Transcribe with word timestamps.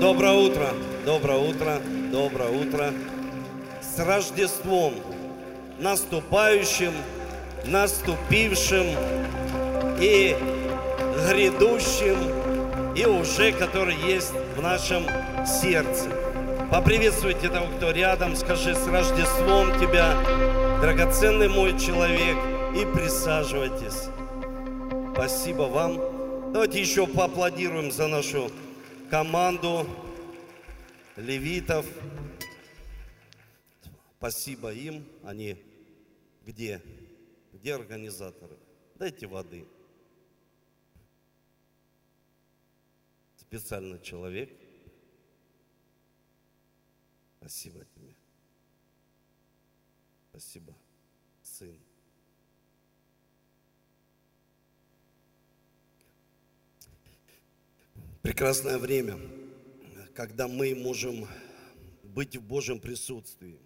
Доброе 0.00 0.32
утро, 0.32 0.68
доброе 1.04 1.38
утро, 1.38 1.78
доброе 2.10 2.48
утро. 2.48 2.94
С 3.82 3.98
Рождеством, 3.98 4.94
наступающим, 5.78 6.92
наступившим 7.66 8.86
и 10.00 10.34
грядущим, 11.28 12.16
и 12.96 13.04
уже 13.04 13.52
который 13.52 13.94
есть 13.94 14.32
в 14.56 14.62
нашем 14.62 15.04
сердце. 15.46 16.08
Поприветствуйте 16.70 17.50
того, 17.50 17.66
кто 17.76 17.90
рядом, 17.90 18.36
скажи 18.36 18.74
с 18.74 18.86
Рождеством 18.86 19.78
тебя, 19.78 20.14
драгоценный 20.80 21.50
мой 21.50 21.78
человек, 21.78 22.38
и 22.74 22.86
присаживайтесь. 22.96 24.08
Спасибо 25.12 25.64
вам. 25.64 26.00
Давайте 26.54 26.80
еще 26.80 27.06
поаплодируем 27.06 27.92
за 27.92 28.06
нашу 28.06 28.50
команду 29.10 29.86
левитов. 31.16 31.84
Спасибо 34.18 34.72
им. 34.72 35.04
Они 35.24 35.60
где? 36.46 36.80
Где 37.52 37.74
организаторы? 37.74 38.56
Дайте 38.94 39.26
воды. 39.26 39.66
Специальный 43.36 44.00
человек. 44.00 44.50
Спасибо 47.38 47.84
тебе. 47.84 48.14
Спасибо, 50.30 50.72
сын. 51.42 51.76
Прекрасное 58.22 58.76
время, 58.76 59.18
когда 60.14 60.46
мы 60.46 60.74
можем 60.74 61.26
быть 62.02 62.36
в 62.36 62.42
Божьем 62.42 62.78
присутствии. 62.78 63.58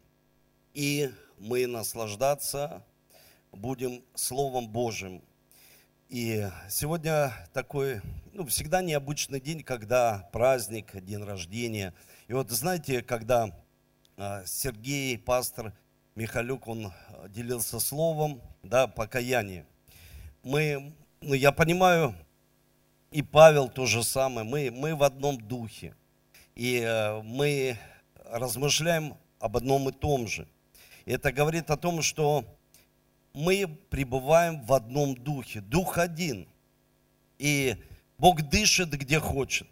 И 0.75 1.11
мы 1.39 1.67
наслаждаться 1.67 2.85
будем 3.51 4.05
Словом 4.15 4.69
Божьим. 4.69 5.23
И 6.09 6.49
сегодня 6.69 7.33
такой, 7.53 8.01
ну, 8.33 8.47
всегда 8.47 8.83
необычный 8.83 9.41
день, 9.41 9.63
когда 9.63 10.29
праздник, 10.33 11.03
день 11.03 11.25
рождения. 11.25 11.93
И 12.29 12.33
вот 12.33 12.51
знаете, 12.51 13.03
когда 13.03 13.51
а, 14.17 14.45
Сергей, 14.47 15.19
пастор 15.19 15.73
Михалюк, 16.15 16.69
он 16.69 16.93
делился 17.29 17.81
словом, 17.81 18.41
да, 18.63 18.87
покаяние. 18.87 19.67
Мы, 20.45 20.95
ну, 21.21 21.35
я 21.35 21.51
понимаю, 21.51 22.15
и 23.15 23.23
Павел 23.23 23.69
то 23.69 23.87
же 23.87 24.03
самое. 24.03 24.45
Мы, 24.45 24.73
мы 24.73 24.97
в 24.97 25.05
одном 25.05 25.41
духе. 25.41 25.95
И 26.57 26.81
э, 26.81 27.23
мы 27.23 27.79
размышляем 28.25 29.17
об 29.39 29.57
одном 29.57 29.89
и 29.89 29.93
том 29.93 30.27
же. 30.27 30.49
Это 31.07 31.31
говорит 31.31 31.71
о 31.71 31.77
том, 31.77 32.03
что 32.03 32.45
мы 33.33 33.69
пребываем 33.89 34.65
в 34.65 34.73
одном 34.73 35.15
духе. 35.15 35.61
Дух 35.61 35.99
один. 35.99 36.49
И 37.39 37.77
Бог 38.19 38.43
дышит 38.43 38.91
где 38.91 39.21
хочет. 39.21 39.69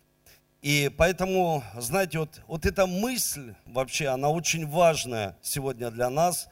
И 0.61 0.89
поэтому, 0.97 1.65
знаете, 1.75 2.21
вот, 2.21 2.41
вот 2.47 2.65
эта 2.65 2.87
мысль 2.87 3.55
вообще, 3.67 4.07
она 4.07 4.29
очень 4.29 4.69
важная 4.69 5.37
сегодня 5.43 5.91
для 5.91 6.11
нас, 6.11 6.49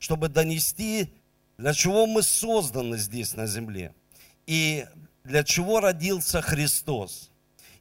чтобы 0.00 0.28
донести, 0.28 1.14
для 1.56 1.72
чего 1.72 2.06
мы 2.06 2.24
созданы 2.24 2.98
здесь 2.98 3.36
на 3.36 3.46
земле. 3.46 3.94
И 4.48 4.86
для 5.24 5.44
чего 5.44 5.80
родился 5.80 6.42
Христос. 6.42 7.30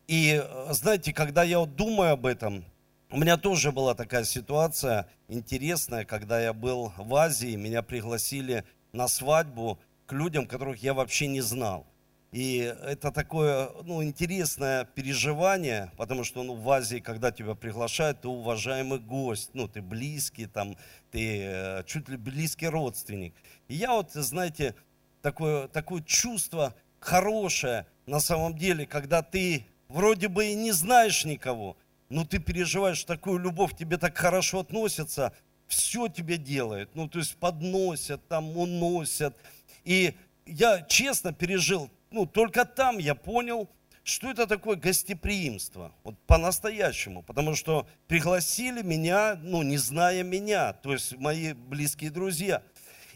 И 0.07 0.43
знаете, 0.69 1.13
когда 1.13 1.43
я 1.43 1.59
вот 1.59 1.75
думаю 1.75 2.13
об 2.13 2.25
этом, 2.25 2.65
у 3.09 3.17
меня 3.17 3.37
тоже 3.37 3.71
была 3.71 3.93
такая 3.93 4.23
ситуация 4.23 5.07
интересная, 5.27 6.05
когда 6.05 6.39
я 6.39 6.53
был 6.53 6.93
в 6.97 7.15
Азии, 7.15 7.55
меня 7.55 7.81
пригласили 7.81 8.63
на 8.93 9.07
свадьбу 9.07 9.79
к 10.05 10.13
людям, 10.13 10.45
которых 10.45 10.81
я 10.83 10.93
вообще 10.93 11.27
не 11.27 11.41
знал. 11.41 11.85
И 12.31 12.59
это 12.59 13.11
такое 13.11 13.69
ну, 13.83 14.01
интересное 14.01 14.85
переживание, 14.85 15.91
потому 15.97 16.23
что 16.23 16.43
ну, 16.43 16.55
в 16.55 16.69
Азии, 16.69 16.99
когда 16.99 17.31
тебя 17.31 17.55
приглашают, 17.55 18.21
ты 18.21 18.29
уважаемый 18.29 18.99
гость, 18.99 19.49
ну, 19.53 19.67
ты 19.67 19.81
близкий, 19.81 20.45
там, 20.45 20.77
ты 21.11 21.41
э, 21.43 21.83
чуть 21.85 22.07
ли 22.07 22.15
близкий 22.15 22.67
родственник. 22.67 23.33
И 23.67 23.75
я 23.75 23.91
вот, 23.91 24.13
знаете, 24.13 24.75
такое, 25.21 25.67
такое 25.67 26.01
чувство 26.03 26.73
хорошее 27.01 27.85
на 28.05 28.19
самом 28.19 28.57
деле, 28.57 28.85
когда 28.85 29.21
ты 29.21 29.65
вроде 29.89 30.29
бы 30.29 30.47
и 30.47 30.55
не 30.55 30.71
знаешь 30.71 31.25
никого, 31.25 31.75
но 32.09 32.25
ты 32.25 32.39
переживаешь 32.39 33.03
такую 33.03 33.39
любовь, 33.39 33.75
тебе 33.75 33.97
так 33.97 34.17
хорошо 34.17 34.59
относятся, 34.59 35.33
все 35.67 36.07
тебе 36.07 36.37
делают, 36.37 36.95
ну 36.95 37.09
то 37.09 37.19
есть 37.19 37.35
подносят, 37.37 38.25
там 38.27 38.55
уносят. 38.57 39.35
И 39.83 40.15
я 40.45 40.81
честно 40.81 41.33
пережил, 41.33 41.89
ну 42.11 42.25
только 42.25 42.65
там 42.65 42.97
я 42.97 43.15
понял, 43.15 43.69
что 44.03 44.29
это 44.29 44.47
такое 44.47 44.75
гостеприимство, 44.75 45.93
вот 46.03 46.17
по-настоящему, 46.25 47.23
потому 47.23 47.55
что 47.55 47.87
пригласили 48.07 48.81
меня, 48.81 49.39
ну 49.41 49.61
не 49.63 49.77
зная 49.77 50.23
меня, 50.23 50.73
то 50.73 50.93
есть 50.93 51.17
мои 51.17 51.53
близкие 51.53 52.11
друзья. 52.11 52.63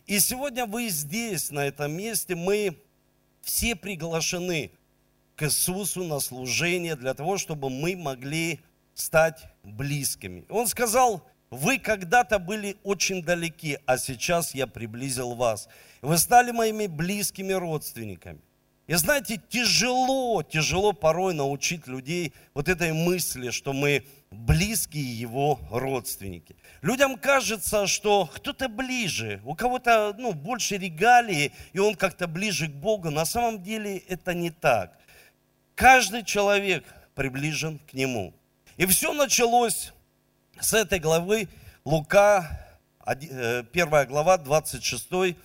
И 0.06 0.20
сегодня 0.20 0.66
вы 0.68 0.90
здесь, 0.90 1.50
на 1.50 1.66
этом 1.66 1.92
месте, 1.92 2.36
мы 2.36 2.78
все 3.46 3.76
приглашены 3.76 4.72
к 5.36 5.44
Иисусу 5.44 6.04
на 6.04 6.20
служение 6.20 6.96
для 6.96 7.14
того, 7.14 7.38
чтобы 7.38 7.70
мы 7.70 7.96
могли 7.96 8.60
стать 8.96 9.44
близкими. 9.64 10.46
Он 10.50 10.68
сказал, 10.68 11.24
вы 11.52 11.78
когда-то 11.78 12.40
были 12.40 12.76
очень 12.84 13.22
далеки, 13.22 13.78
а 13.86 14.00
сейчас 14.00 14.56
я 14.56 14.66
приблизил 14.66 15.36
вас. 15.36 15.70
Вы 16.02 16.18
стали 16.18 16.52
моими 16.52 16.88
близкими 16.88 17.54
родственниками. 17.54 18.40
И 18.88 18.96
знаете, 18.96 19.40
тяжело, 19.50 20.42
тяжело 20.42 20.94
порой 20.94 21.36
научить 21.36 21.86
людей 21.86 22.34
вот 22.56 22.68
этой 22.68 22.94
мысли, 22.94 23.52
что 23.52 23.74
мы 23.74 24.06
близкие 24.36 25.20
его 25.20 25.60
родственники. 25.72 26.56
Людям 26.82 27.18
кажется, 27.18 27.88
что 27.88 28.30
кто-то 28.34 28.70
ближе, 28.70 29.42
у 29.46 29.56
кого-то 29.56 30.16
ну, 30.18 30.34
больше 30.34 30.78
регалии, 30.78 31.52
и 31.74 31.80
он 31.80 31.96
как-то 31.96 32.28
ближе 32.28 32.68
к 32.68 32.72
Богу. 32.72 33.10
На 33.10 33.26
самом 33.26 33.64
деле 33.64 33.98
это 33.98 34.34
не 34.34 34.52
так. 34.52 34.98
Каждый 35.76 36.24
человек 36.24 36.86
приближен 37.16 37.80
к 37.80 37.94
Нему. 37.94 38.34
И 38.78 38.86
все 38.86 39.14
началось 39.14 39.94
с 40.60 40.74
этой 40.74 41.00
главы 41.00 41.48
Лука, 41.84 42.78
1 43.06 43.30
э, 43.32 44.06
глава, 44.06 44.38
26, 44.38 45.36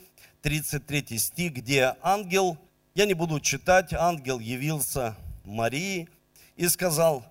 33 0.43 1.19
стих, 1.19 1.53
где 1.53 1.95
ангел– 2.03 2.59
я 2.95 3.07
не 3.07 3.15
буду 3.15 3.39
читать, 3.39 3.93
ангел 3.93 4.41
явился 4.41 5.15
Марии 5.45 6.09
и 6.57 6.69
сказал, 6.69 7.25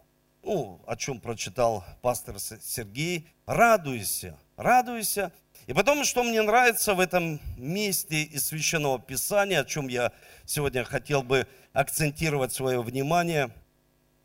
ну, 0.50 0.82
о 0.88 0.96
чем 0.96 1.20
прочитал 1.20 1.86
пастор 2.02 2.40
Сергей, 2.40 3.28
радуйся, 3.46 4.36
радуйся. 4.58 5.32
И 5.68 5.74
потом, 5.74 6.04
что 6.04 6.24
мне 6.24 6.42
нравится 6.42 6.96
в 6.96 7.00
этом 7.00 7.40
месте 7.56 8.24
из 8.24 8.48
Священного 8.48 8.98
Писания, 8.98 9.60
о 9.60 9.64
чем 9.64 9.88
я 9.88 10.12
сегодня 10.46 10.84
хотел 10.86 11.22
бы 11.22 11.46
акцентировать 11.72 12.52
свое 12.52 12.82
внимание, 12.82 13.52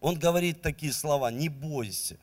он 0.01 0.19
говорит 0.19 0.63
такие 0.63 0.95
слова, 0.95 1.31
не 1.31 1.51
бойся, 1.51 2.17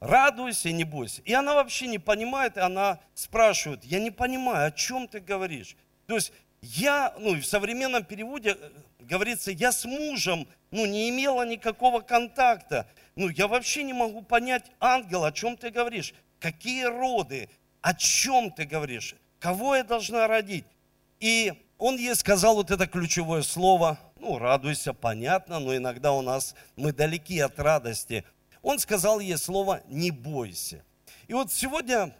радуйся, 0.00 0.72
не 0.72 0.82
бойся. 0.82 1.22
И 1.22 1.32
она 1.32 1.54
вообще 1.54 1.86
не 1.86 2.00
понимает, 2.00 2.56
и 2.56 2.60
она 2.60 2.98
спрашивает, 3.14 3.84
я 3.84 4.00
не 4.00 4.10
понимаю, 4.10 4.66
о 4.66 4.72
чем 4.72 5.06
ты 5.06 5.20
говоришь. 5.20 5.76
То 6.08 6.16
есть 6.16 6.32
я, 6.64 7.14
ну, 7.18 7.34
в 7.34 7.44
современном 7.44 8.04
переводе 8.04 8.56
э, 8.58 8.70
говорится, 9.00 9.50
я 9.50 9.70
с 9.70 9.84
мужем, 9.84 10.48
ну, 10.70 10.86
не 10.86 11.10
имела 11.10 11.46
никакого 11.46 12.00
контакта. 12.00 12.86
Ну, 13.16 13.28
я 13.28 13.48
вообще 13.48 13.82
не 13.82 13.92
могу 13.92 14.22
понять, 14.22 14.64
ангел, 14.80 15.24
о 15.24 15.32
чем 15.32 15.56
ты 15.56 15.70
говоришь? 15.70 16.14
Какие 16.40 16.84
роды? 16.84 17.48
О 17.82 17.94
чем 17.94 18.50
ты 18.50 18.64
говоришь? 18.64 19.14
Кого 19.38 19.76
я 19.76 19.84
должна 19.84 20.26
родить? 20.26 20.64
И 21.20 21.52
он 21.78 21.96
ей 21.96 22.14
сказал 22.14 22.54
вот 22.54 22.70
это 22.70 22.86
ключевое 22.86 23.42
слово, 23.42 23.98
ну, 24.18 24.38
радуйся, 24.38 24.94
понятно, 24.94 25.58
но 25.58 25.76
иногда 25.76 26.12
у 26.12 26.22
нас, 26.22 26.54
мы 26.76 26.92
далеки 26.92 27.38
от 27.40 27.58
радости. 27.58 28.24
Он 28.62 28.78
сказал 28.78 29.20
ей 29.20 29.36
слово 29.36 29.82
«не 29.88 30.10
бойся». 30.10 30.82
И 31.28 31.34
вот 31.34 31.52
сегодня 31.52 32.14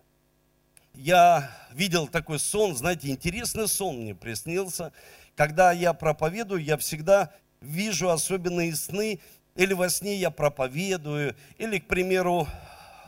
я 0.95 1.51
видел 1.73 2.09
такой 2.09 2.39
сон, 2.39 2.77
знаете, 2.77 3.09
интересный 3.09 3.69
сон 3.69 3.99
мне 4.03 4.15
приснился. 4.15 4.93
Когда 5.35 5.73
я 5.73 5.93
проповедую, 5.93 6.63
я 6.63 6.77
всегда 6.77 7.33
вижу 7.61 8.11
особенные 8.11 8.75
сны, 8.77 9.21
или 9.57 9.73
во 9.73 9.89
сне 9.89 10.17
я 10.17 10.31
проповедую, 10.31 11.37
или, 11.59 11.79
к 11.79 11.87
примеру, 11.87 12.49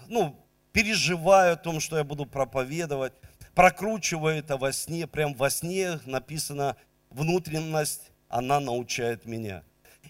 ну, 0.09 0.37
переживаю 0.73 1.55
о 1.55 1.57
том, 1.57 1.81
что 1.81 1.97
я 1.97 2.05
буду 2.05 2.27
проповедовать, 2.27 3.13
прокручиваю 3.55 4.37
это 4.37 4.57
во 4.57 4.73
сне, 4.73 5.07
прям 5.07 5.35
во 5.35 5.51
сне 5.51 6.01
написано 6.05 6.77
внутренность, 7.11 8.11
она 8.29 8.61
научает 8.61 9.25
меня. 9.25 9.63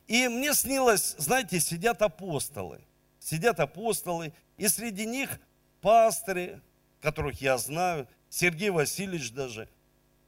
И 0.07 0.29
мне 0.29 0.55
снилось, 0.55 1.15
знаете, 1.19 1.61
сидят 1.61 2.03
апостолы. 2.03 2.81
сидят 3.19 3.61
апостолы, 3.61 4.33
и 4.57 4.69
среди 4.69 5.05
них 5.05 5.41
пасторы, 5.81 6.61
которых 7.01 7.41
я 7.41 7.59
знаю, 7.59 8.09
Сергей 8.29 8.71
Васильевич 8.71 9.33
даже. 9.33 9.69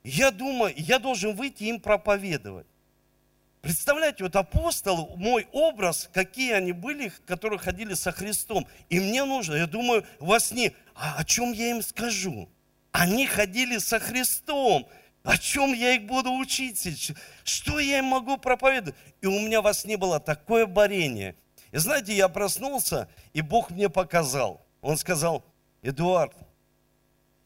Я 0.05 0.31
думаю, 0.31 0.73
я 0.77 0.99
должен 0.99 1.35
выйти 1.35 1.65
им 1.65 1.81
проповедовать. 1.81 2.67
Представляете, 3.61 4.23
вот 4.23 4.37
апостолы, 4.37 5.17
мой 5.17 5.49
образ, 5.53 6.09
какие 6.13 6.53
они 6.53 6.73
были, 6.73 7.13
которые 7.27 7.59
ходили 7.59 7.95
со 7.95 8.13
Христом. 8.13 8.67
И 8.89 9.01
мне 9.01 9.25
нужно, 9.25 9.55
я 9.55 9.67
думаю, 9.67 10.07
во 10.21 10.39
сне, 10.39 10.73
а 10.95 11.17
о 11.19 11.25
чем 11.25 11.53
я 11.53 11.71
им 11.71 11.83
скажу? 11.83 12.49
Они 12.93 13.27
ходили 13.27 13.79
со 13.79 13.99
Христом. 13.99 14.89
О 15.25 15.37
чем 15.37 15.75
я 15.75 15.95
их 15.95 16.07
буду 16.07 16.33
учить? 16.33 17.13
Что 17.45 17.79
я 17.79 17.99
им 17.99 18.07
могу 18.07 18.39
проповедовать? 18.39 18.95
И 19.21 19.27
у 19.27 19.39
меня 19.41 19.61
во 19.61 19.75
сне 19.75 19.97
было 19.97 20.21
такое 20.21 20.65
борение. 20.65 21.37
И 21.73 21.77
знаете, 21.77 22.15
я 22.15 22.29
проснулся, 22.29 23.09
и 23.35 23.43
Бог 23.43 23.71
мне 23.71 23.91
показал. 23.91 24.65
Он 24.81 24.97
сказал, 24.97 25.45
Эдуард, 25.83 26.35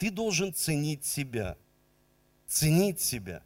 ты 0.03 0.11
должен 0.11 0.53
ценить 0.53 1.05
себя. 1.05 1.55
Ценить 2.45 2.99
себя. 2.99 3.41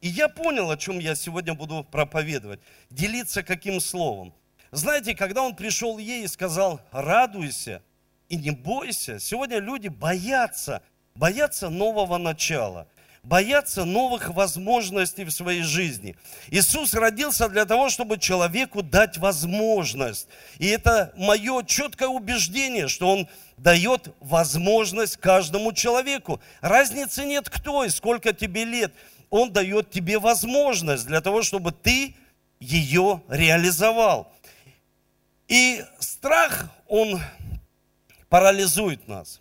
И 0.00 0.08
я 0.08 0.30
понял, 0.30 0.70
о 0.70 0.78
чем 0.78 0.98
я 1.00 1.14
сегодня 1.14 1.52
буду 1.52 1.84
проповедовать. 1.84 2.60
Делиться 2.88 3.42
каким 3.42 3.78
словом. 3.78 4.32
Знаете, 4.70 5.14
когда 5.14 5.42
он 5.42 5.54
пришел 5.54 5.98
ей 5.98 6.24
и 6.24 6.26
сказал, 6.26 6.80
радуйся 6.92 7.82
и 8.30 8.36
не 8.36 8.52
бойся, 8.52 9.18
сегодня 9.18 9.58
люди 9.58 9.88
боятся, 9.88 10.82
боятся 11.14 11.68
нового 11.68 12.16
начала 12.16 12.88
боятся 13.22 13.84
новых 13.84 14.30
возможностей 14.30 15.24
в 15.24 15.30
своей 15.30 15.62
жизни. 15.62 16.16
Иисус 16.48 16.94
родился 16.94 17.48
для 17.48 17.64
того, 17.64 17.88
чтобы 17.90 18.18
человеку 18.18 18.82
дать 18.82 19.18
возможность. 19.18 20.28
И 20.58 20.66
это 20.66 21.12
мое 21.16 21.62
четкое 21.64 22.08
убеждение, 22.08 22.88
что 22.88 23.10
Он 23.10 23.28
дает 23.56 24.14
возможность 24.20 25.16
каждому 25.16 25.72
человеку. 25.72 26.40
Разницы 26.60 27.24
нет 27.24 27.50
кто 27.50 27.84
и 27.84 27.88
сколько 27.88 28.32
тебе 28.32 28.64
лет. 28.64 28.92
Он 29.30 29.52
дает 29.52 29.90
тебе 29.90 30.18
возможность 30.18 31.06
для 31.06 31.20
того, 31.20 31.42
чтобы 31.42 31.72
ты 31.72 32.14
ее 32.60 33.22
реализовал. 33.28 34.32
И 35.48 35.84
страх, 35.98 36.70
он 36.86 37.20
парализует 38.28 39.06
нас. 39.08 39.40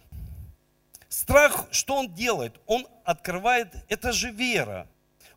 Страх, 1.17 1.65
что 1.71 1.95
он 1.95 2.13
делает? 2.13 2.61
Он 2.67 2.85
открывает, 3.03 3.73
это 3.89 4.11
же 4.11 4.29
вера. 4.29 4.87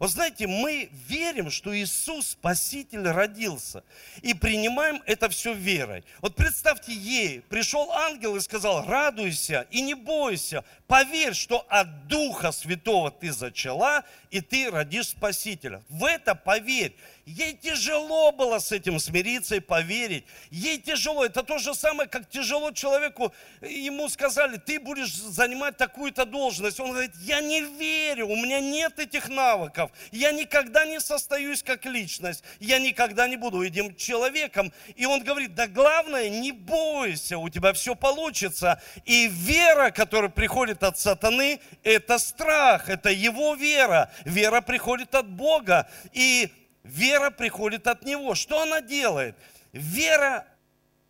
Вот 0.00 0.12
знаете, 0.12 0.46
мы 0.46 0.88
верим, 1.08 1.50
что 1.50 1.76
Иисус 1.76 2.28
Спаситель 2.28 3.06
родился. 3.06 3.84
И 4.22 4.32
принимаем 4.32 5.02
это 5.04 5.28
все 5.28 5.52
верой. 5.52 6.04
Вот 6.22 6.36
представьте 6.36 6.94
ей, 6.94 7.42
пришел 7.42 7.92
ангел 7.92 8.34
и 8.34 8.40
сказал, 8.40 8.86
радуйся 8.86 9.66
и 9.70 9.82
не 9.82 9.92
бойся. 9.92 10.64
Поверь, 10.86 11.34
что 11.34 11.66
от 11.68 12.08
Духа 12.08 12.50
Святого 12.50 13.10
ты 13.10 13.30
зачала, 13.30 14.02
и 14.30 14.40
ты 14.40 14.70
родишь 14.70 15.08
Спасителя. 15.08 15.82
В 15.90 16.06
это 16.06 16.34
поверь. 16.34 16.96
Ей 17.26 17.52
тяжело 17.52 18.32
было 18.32 18.58
с 18.58 18.72
этим 18.72 18.98
смириться 18.98 19.56
и 19.56 19.60
поверить. 19.60 20.24
Ей 20.50 20.78
тяжело. 20.78 21.24
Это 21.24 21.42
то 21.42 21.58
же 21.58 21.74
самое, 21.74 22.08
как 22.08 22.28
тяжело 22.28 22.72
человеку. 22.72 23.32
Ему 23.60 24.08
сказали, 24.08 24.56
ты 24.56 24.80
будешь 24.80 25.14
занимать 25.14 25.76
такую-то 25.76 26.24
должность. 26.24 26.80
Он 26.80 26.90
говорит, 26.90 27.12
я 27.20 27.40
не 27.40 27.60
верю, 27.60 28.26
у 28.26 28.36
меня 28.36 28.60
нет 28.60 28.98
этих 28.98 29.28
навыков. 29.28 29.89
Я 30.10 30.32
никогда 30.32 30.84
не 30.84 31.00
состоюсь 31.00 31.62
как 31.62 31.84
личность. 31.84 32.42
Я 32.58 32.78
никогда 32.78 33.28
не 33.28 33.36
буду 33.36 33.62
этим 33.62 33.94
человеком. 33.96 34.72
И 34.96 35.06
он 35.06 35.22
говорит, 35.22 35.54
да 35.54 35.66
главное, 35.66 36.28
не 36.28 36.52
бойся, 36.52 37.38
у 37.38 37.48
тебя 37.48 37.72
все 37.72 37.94
получится. 37.94 38.82
И 39.04 39.28
вера, 39.28 39.90
которая 39.90 40.30
приходит 40.30 40.82
от 40.82 40.98
сатаны, 40.98 41.60
это 41.82 42.18
страх, 42.18 42.88
это 42.88 43.10
его 43.10 43.54
вера. 43.54 44.10
Вера 44.24 44.60
приходит 44.60 45.14
от 45.14 45.28
Бога. 45.28 45.88
И 46.12 46.50
Вера 46.82 47.30
приходит 47.30 47.86
от 47.86 48.04
Него. 48.04 48.34
Что 48.34 48.62
она 48.62 48.80
делает? 48.80 49.36
Вера 49.72 50.46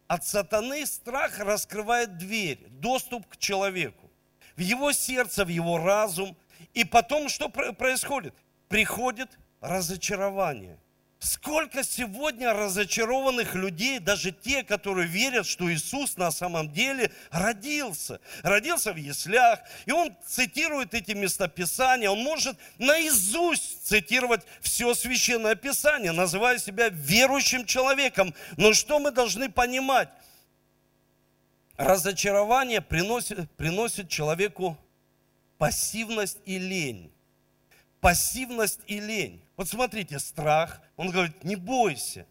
от 0.09 0.27
сатаны, 0.27 0.85
страх 0.87 1.39
раскрывает 1.39 2.19
дверь, 2.19 2.59
доступ 2.69 3.27
к 3.29 3.37
человеку. 3.37 4.11
В 4.57 4.61
его 4.61 4.93
сердце, 4.93 5.45
в 5.45 5.49
его 5.49 5.79
разум. 5.79 6.37
И 6.75 6.85
потом 6.85 7.29
что 7.29 7.49
происходит? 7.49 8.35
Приходит 8.71 9.29
разочарование– 9.61 10.79
Сколько 11.21 11.85
сегодня 11.85 12.55
разочарованных 12.55 13.55
людей, 13.55 13.99
даже 13.99 14.33
те, 14.33 14.65
которые 14.65 15.07
верят, 15.07 15.47
что 15.47 15.71
Иисус 15.71 16.17
на 16.17 16.31
самом 16.31 16.73
деле 16.73 17.13
родился. 17.31 18.21
Родился 18.43 18.95
в 18.95 18.97
яслях, 18.97 19.61
и 19.85 19.93
он 19.93 20.17
цитирует 20.27 20.95
эти 20.95 21.13
местописания, 21.13 22.09
он 22.09 22.23
может 22.23 22.57
наизусть 22.79 23.87
цитировать 23.87 24.47
все 24.63 24.95
Священное 24.95 25.57
Писание, 25.57 26.13
называя 26.13 26.59
себя 26.59 26.89
верующим 26.89 27.67
человеком. 27.67 28.35
Но 28.57 28.73
что 28.73 28.99
мы 28.99 29.11
должны 29.11 29.51
понимать? 29.51 30.09
Разочарование 31.77 32.81
приносит, 32.81 33.51
приносит 33.57 34.09
человеку 34.09 34.79
пассивность 35.59 36.39
и 36.47 36.59
лень. 36.59 37.13
Пассивность 38.01 38.81
и 38.87 38.99
лень. 38.99 39.43
Вот 39.57 39.69
смотрите, 39.69 40.19
страх, 40.19 40.81
он 40.97 41.11
говорит, 41.11 41.45
не 41.45 41.57
бойся. 41.57 42.27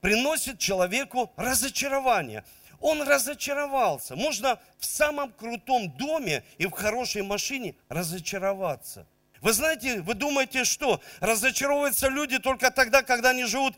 Приносит 0.00 0.58
человеку 0.58 1.32
разочарование. 1.36 2.44
Он 2.80 3.02
разочаровался. 3.02 4.14
Можно 4.16 4.60
в 4.78 4.84
самом 4.84 5.32
крутом 5.32 5.90
доме 5.96 6.44
и 6.58 6.66
в 6.66 6.70
хорошей 6.70 7.22
машине 7.22 7.74
разочароваться. 7.88 9.06
Вы 9.40 9.52
знаете, 9.52 10.00
вы 10.02 10.14
думаете, 10.14 10.64
что 10.64 11.00
разочаровываются 11.20 12.08
люди 12.08 12.38
только 12.38 12.70
тогда, 12.70 13.02
когда 13.02 13.30
они 13.30 13.44
живут, 13.44 13.74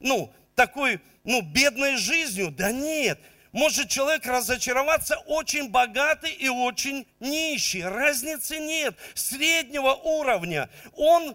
ну, 0.00 0.32
такой, 0.54 1.00
ну, 1.24 1.42
бедной 1.42 1.96
жизнью? 1.96 2.50
Да 2.50 2.72
нет, 2.72 3.20
может 3.56 3.88
человек 3.88 4.26
разочароваться 4.26 5.16
очень 5.26 5.70
богатый 5.70 6.30
и 6.30 6.46
очень 6.46 7.06
нищий. 7.20 7.82
Разницы 7.82 8.58
нет. 8.58 8.94
Среднего 9.14 9.94
уровня. 9.94 10.68
Он 10.94 11.34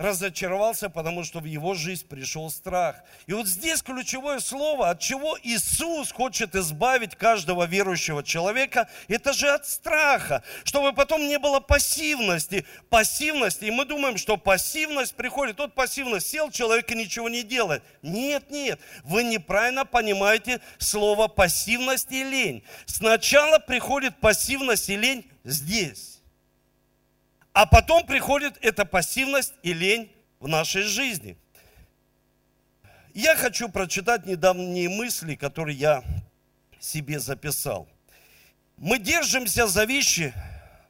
разочаровался, 0.00 0.88
потому 0.88 1.24
что 1.24 1.40
в 1.40 1.44
его 1.44 1.74
жизнь 1.74 2.06
пришел 2.08 2.50
страх. 2.50 2.96
И 3.26 3.34
вот 3.34 3.46
здесь 3.46 3.82
ключевое 3.82 4.40
слово, 4.40 4.88
от 4.88 4.98
чего 5.00 5.38
Иисус 5.42 6.10
хочет 6.10 6.54
избавить 6.54 7.16
каждого 7.16 7.66
верующего 7.66 8.24
человека, 8.24 8.88
это 9.08 9.34
же 9.34 9.48
от 9.50 9.66
страха, 9.66 10.42
чтобы 10.64 10.94
потом 10.94 11.28
не 11.28 11.38
было 11.38 11.60
пассивности. 11.60 12.64
Пассивности, 12.88 13.66
и 13.66 13.70
мы 13.70 13.84
думаем, 13.84 14.16
что 14.16 14.38
пассивность 14.38 15.14
приходит, 15.14 15.58
вот 15.58 15.74
пассивность, 15.74 16.28
сел 16.28 16.50
человек 16.50 16.90
и 16.90 16.94
ничего 16.94 17.28
не 17.28 17.42
делает. 17.42 17.82
Нет, 18.00 18.50
нет, 18.50 18.80
вы 19.04 19.22
неправильно 19.22 19.84
понимаете 19.84 20.62
слово 20.78 21.28
пассивность 21.28 22.10
и 22.10 22.24
лень. 22.24 22.64
Сначала 22.86 23.58
приходит 23.58 24.18
пассивность 24.18 24.88
и 24.88 24.96
лень 24.96 25.30
здесь. 25.44 26.09
А 27.60 27.66
потом 27.66 28.06
приходит 28.06 28.56
эта 28.62 28.86
пассивность 28.86 29.52
и 29.62 29.74
лень 29.74 30.10
в 30.38 30.48
нашей 30.48 30.80
жизни. 30.84 31.36
Я 33.12 33.36
хочу 33.36 33.68
прочитать 33.68 34.24
недавние 34.24 34.88
мысли, 34.88 35.34
которые 35.34 35.76
я 35.76 36.02
себе 36.78 37.20
записал. 37.20 37.86
Мы 38.78 38.98
держимся 38.98 39.66
за 39.66 39.84
вещи, 39.84 40.32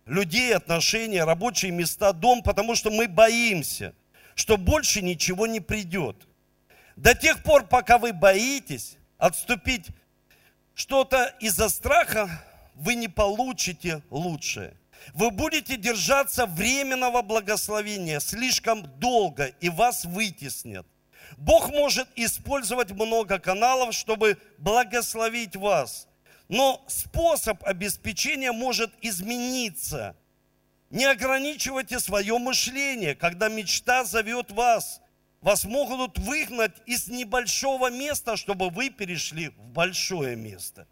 людей, 0.07 0.55
отношения, 0.55 1.25
рабочие 1.25 1.73
места, 1.73 2.13
дом, 2.13 2.41
потому 2.41 2.77
что 2.77 2.93
мы 2.93 3.09
боимся, 3.09 3.93
что 4.37 4.57
больше 4.57 5.03
ничего 5.03 5.49
не 5.49 5.59
придет. 5.59 6.29
До 6.95 7.17
тех 7.17 7.43
пор, 7.43 7.67
пока 7.67 7.99
вы 7.99 8.13
боитесь 8.13 8.97
отступить 9.19 9.89
что-то 10.77 11.35
из-за 11.41 11.69
страха, 11.69 12.31
вы 12.77 12.95
не 12.95 13.09
получите 13.09 14.03
лучшее. 14.09 14.77
Вы 15.15 15.31
будете 15.31 15.77
держаться 15.77 16.47
временного 16.47 17.23
благословения 17.23 18.21
слишком 18.21 18.83
долго, 18.99 19.47
и 19.61 19.69
вас 19.69 20.05
вытеснят. 20.05 20.87
Бог 21.37 21.71
может 21.71 22.09
использовать 22.17 22.91
много 22.91 23.39
каналов, 23.39 23.95
чтобы 23.95 24.39
благословить 24.59 25.57
вас. 25.57 26.09
Но 26.49 26.85
способ 26.89 27.65
обеспечения 27.65 28.53
может 28.53 28.93
измениться. 29.01 30.17
Не 30.91 31.05
ограничивайте 31.05 32.01
свое 32.01 32.37
мышление, 32.39 33.15
когда 33.15 33.49
мечта 33.49 34.05
зовет 34.05 34.51
вас. 34.51 35.01
Вас 35.41 35.65
могут 35.65 36.19
выгнать 36.19 36.75
из 36.87 37.09
небольшого 37.09 37.91
места, 37.91 38.37
чтобы 38.37 38.71
вы 38.71 38.91
перешли 38.91 39.51
в 39.51 39.69
большое 39.69 40.37
место. 40.37 40.87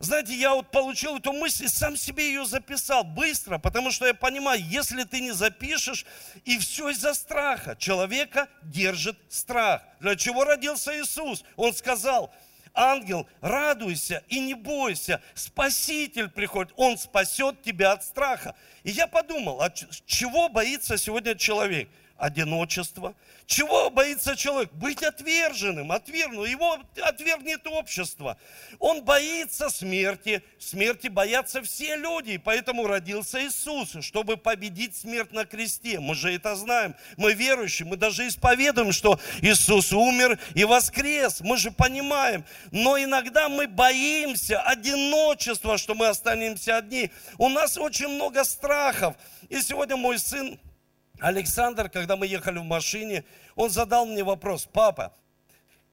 Знаете, 0.00 0.32
я 0.34 0.54
вот 0.54 0.70
получил 0.70 1.16
эту 1.16 1.32
мысль 1.32 1.64
и 1.64 1.68
сам 1.68 1.96
себе 1.96 2.28
ее 2.28 2.44
записал 2.44 3.02
быстро, 3.02 3.58
потому 3.58 3.90
что 3.90 4.06
я 4.06 4.14
понимаю, 4.14 4.62
если 4.64 5.02
ты 5.02 5.20
не 5.20 5.32
запишешь, 5.32 6.06
и 6.44 6.56
все 6.58 6.90
из-за 6.90 7.14
страха. 7.14 7.74
Человека 7.76 8.48
держит 8.62 9.18
страх. 9.28 9.82
Для 9.98 10.14
чего 10.14 10.44
родился 10.44 10.96
Иисус? 10.96 11.44
Он 11.56 11.74
сказал, 11.74 12.32
ангел, 12.74 13.26
радуйся 13.40 14.22
и 14.28 14.38
не 14.38 14.54
бойся, 14.54 15.20
Спаситель 15.34 16.28
приходит, 16.28 16.72
Он 16.76 16.96
спасет 16.96 17.62
тебя 17.62 17.90
от 17.90 18.04
страха. 18.04 18.54
И 18.84 18.92
я 18.92 19.08
подумал, 19.08 19.60
а 19.60 19.70
чего 19.70 20.48
боится 20.48 20.96
сегодня 20.96 21.34
человек? 21.34 21.88
Одиночество. 22.18 23.14
Чего 23.46 23.88
боится 23.88 24.36
человек? 24.36 24.72
Быть 24.72 25.02
отверженным, 25.02 25.92
отвергнутым. 25.92 26.50
Его 26.50 26.78
отвергнет 27.02 27.66
общество. 27.66 28.36
Он 28.78 29.02
боится 29.02 29.70
смерти. 29.70 30.42
Смерти 30.58 31.06
боятся 31.08 31.62
все 31.62 31.96
люди. 31.96 32.32
И 32.32 32.38
поэтому 32.38 32.86
родился 32.86 33.46
Иисус, 33.46 33.96
чтобы 34.04 34.36
победить 34.36 34.96
смерть 34.96 35.32
на 35.32 35.46
кресте. 35.46 36.00
Мы 36.00 36.14
же 36.14 36.34
это 36.34 36.56
знаем. 36.56 36.94
Мы 37.16 37.32
верующие. 37.32 37.88
Мы 37.88 37.96
даже 37.96 38.26
исповедуем, 38.26 38.92
что 38.92 39.18
Иисус 39.40 39.92
умер 39.92 40.38
и 40.54 40.64
воскрес. 40.64 41.40
Мы 41.40 41.56
же 41.56 41.70
понимаем. 41.70 42.44
Но 42.72 42.98
иногда 42.98 43.48
мы 43.48 43.68
боимся 43.68 44.60
одиночества, 44.60 45.78
что 45.78 45.94
мы 45.94 46.08
останемся 46.08 46.76
одни. 46.76 47.10
У 47.38 47.48
нас 47.48 47.78
очень 47.78 48.08
много 48.08 48.42
страхов. 48.44 49.14
И 49.48 49.62
сегодня 49.62 49.96
мой 49.96 50.18
сын 50.18 50.58
Александр, 51.20 51.88
когда 51.88 52.16
мы 52.16 52.26
ехали 52.26 52.58
в 52.58 52.64
машине, 52.64 53.24
он 53.56 53.70
задал 53.70 54.06
мне 54.06 54.22
вопрос, 54.22 54.68
папа, 54.72 55.12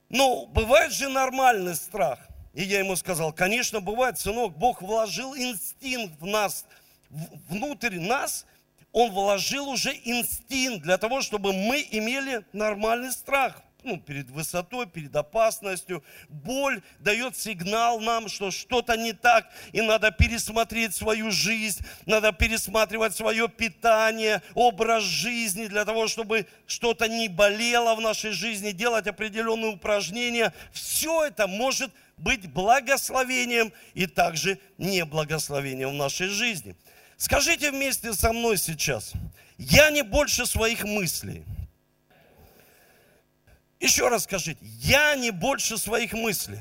ну, 0.10 0.46
бывает 0.48 0.92
же 0.92 1.10
нормальный 1.10 1.76
страх? 1.76 2.20
И 2.54 2.64
я 2.64 2.80
ему 2.80 2.96
сказал, 2.96 3.34
конечно, 3.34 3.82
бывает, 3.82 4.20
сынок, 4.20 4.56
Бог 4.58 4.82
вложил 4.82 5.36
инстинкт 5.36 6.20
в 6.22 6.26
нас, 6.26 6.66
внутрь 7.10 8.00
нас, 8.00 8.46
Он 8.92 9.12
вложил 9.12 9.68
уже 9.68 9.94
инстинкт 10.06 10.84
для 10.84 10.98
того, 10.98 11.22
чтобы 11.22 11.52
мы 11.52 11.86
имели 11.92 12.46
нормальный 12.54 13.12
страх 13.12 13.65
ну, 13.86 13.98
перед 13.98 14.30
высотой, 14.30 14.88
перед 14.88 15.16
опасностью. 15.16 16.04
Боль 16.28 16.82
дает 17.00 17.38
сигнал 17.38 18.00
нам, 18.00 18.28
что 18.28 18.52
что-то 18.52 18.98
не 18.98 19.14
так, 19.14 19.48
и 19.72 19.82
надо 19.82 20.12
пересмотреть 20.12 20.96
свою 20.96 21.32
жизнь, 21.32 21.86
надо 22.06 22.32
пересматривать 22.32 23.16
свое 23.16 23.48
питание, 23.48 24.42
образ 24.56 25.04
жизни 25.04 25.68
для 25.68 25.86
того, 25.86 26.08
чтобы 26.08 26.48
что-то 26.66 27.08
не 27.08 27.30
болело 27.30 27.96
в 27.96 28.02
нашей 28.02 28.32
жизни, 28.32 28.72
делать 28.72 29.08
определенные 29.08 29.74
упражнения. 29.74 30.54
Все 30.74 31.26
это 31.26 31.48
может 31.48 31.92
быть 32.18 32.50
благословением 32.52 33.72
и 33.94 34.08
также 34.08 34.60
неблагословением 34.78 35.92
в 35.92 35.94
нашей 35.94 36.28
жизни. 36.28 36.76
Скажите 37.18 37.72
вместе 37.72 38.14
со 38.14 38.34
мной 38.34 38.58
сейчас, 38.58 39.14
я 39.58 39.90
не 39.90 40.02
больше 40.02 40.46
своих 40.46 40.84
мыслей– 40.84 41.44
еще 43.86 44.10
раз 44.10 44.24
скажите, 44.24 44.60
я 44.62 45.16
не 45.16 45.32
больше 45.32 45.78
своих 45.78 46.14
мыслей. 46.14 46.60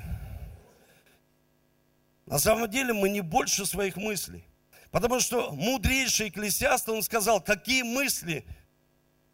На 2.26 2.38
самом 2.38 2.70
деле 2.70 2.92
мы 2.92 3.08
не 3.08 3.20
больше 3.20 3.66
своих 3.66 3.96
мыслей. 3.96 4.44
Потому 4.90 5.20
что 5.20 5.50
мудрейший 5.52 6.28
экклесиаст, 6.28 6.88
он 6.88 7.02
сказал, 7.02 7.40
какие 7.40 7.82
мысли 7.82 8.46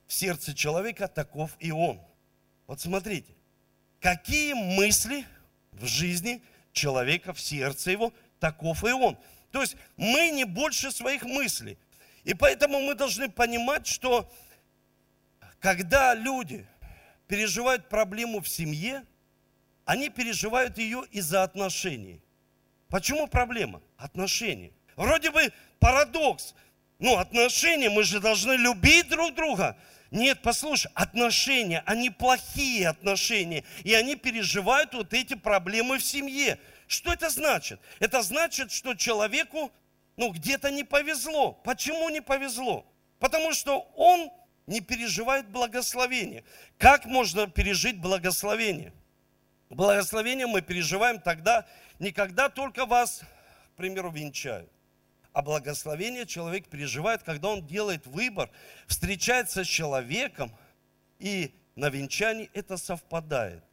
в 0.07 0.13
сердце 0.13 0.55
человека, 0.55 1.07
таков 1.07 1.51
и 1.59 1.71
он. 1.71 2.01
Вот 2.67 2.81
смотрите, 2.81 3.35
какие 4.01 4.55
мысли 4.55 5.27
в 5.73 5.87
жизни 5.87 6.43
человека, 6.73 7.33
в 7.35 7.41
сердце 7.41 7.91
его, 7.91 8.13
таков 8.39 8.85
и 8.85 8.93
он. 8.93 9.19
То 9.53 9.61
есть 9.61 9.77
мы 9.97 10.31
не 10.31 10.45
больше 10.45 10.91
своих 10.91 11.25
мыслей. 11.25 11.79
И 12.25 12.35
поэтому 12.35 12.81
мы 12.81 12.95
должны 12.95 13.29
понимать, 13.29 13.87
что 13.87 14.33
когда 15.59 16.15
люди 16.15 16.67
переживают 17.31 17.89
проблему 17.89 18.41
в 18.41 18.49
семье, 18.49 19.05
они 19.85 20.09
переживают 20.09 20.79
ее 20.79 21.05
из-за 21.13 21.45
отношений. 21.45 22.21
Почему 22.89 23.29
проблема? 23.29 23.81
Отношения. 23.97 24.73
Вроде 24.97 25.31
бы 25.31 25.53
парадокс. 25.79 26.55
Ну, 26.99 27.17
отношения, 27.17 27.89
мы 27.89 28.03
же 28.03 28.19
должны 28.19 28.55
любить 28.55 29.09
друг 29.09 29.35
друга. 29.35 29.77
Нет, 30.11 30.41
послушай, 30.43 30.91
отношения, 30.95 31.85
они 31.87 32.11
плохие 32.11 32.89
отношения, 32.89 33.63
и 33.85 33.95
они 33.95 34.17
переживают 34.17 34.93
вот 34.93 35.15
эти 35.15 35.35
проблемы 35.35 35.99
в 35.99 36.05
семье. 36.05 36.59
Что 36.89 37.13
это 37.13 37.31
значит? 37.31 37.81
Это 38.01 38.23
значит, 38.23 38.73
что 38.73 38.95
человеку, 38.95 39.71
ну, 40.17 40.31
где-то 40.31 40.73
не 40.73 40.83
повезло. 40.83 41.53
Почему 41.53 42.09
не 42.11 42.21
повезло? 42.21 42.85
Потому 43.21 43.53
что 43.53 43.89
он 43.95 44.31
не 44.71 44.81
переживает 44.81 45.49
благословение. 45.49 46.45
Как 46.79 47.05
можно 47.05 47.49
пережить 47.49 48.01
благословение? 48.01 48.93
Благословение 49.69 50.47
мы 50.47 50.63
переживаем 50.63 51.21
тогда, 51.21 51.67
не 51.99 52.13
когда 52.13 52.49
только 52.49 52.87
вас, 52.87 53.23
к 53.73 53.77
примеру, 53.77 54.13
венчают. 54.13 54.71
А 55.33 55.43
благословение 55.43 56.25
человек 56.25 56.69
переживает, 56.69 57.25
когда 57.25 57.49
он 57.49 57.67
делает 57.67 58.07
выбор, 58.07 58.49
встречается 58.87 59.65
с 59.65 59.67
человеком, 59.67 60.53
и 61.19 61.53
на 61.75 61.89
венчании 61.89 62.49
это 62.55 62.77
совпадает. 62.77 63.65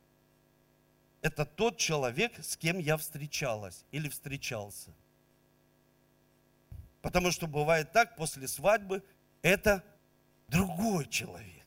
Это 1.21 1.45
тот 1.45 1.77
человек, 1.77 2.33
с 2.43 2.57
кем 2.57 2.79
я 2.79 2.97
встречалась 2.97 3.85
или 3.91 4.09
встречался. 4.09 4.89
Потому 7.03 7.31
что 7.31 7.45
бывает 7.45 7.91
так, 7.91 8.15
после 8.15 8.47
свадьбы 8.47 9.03
это 9.43 9.83
другой 10.47 11.07
человек. 11.07 11.65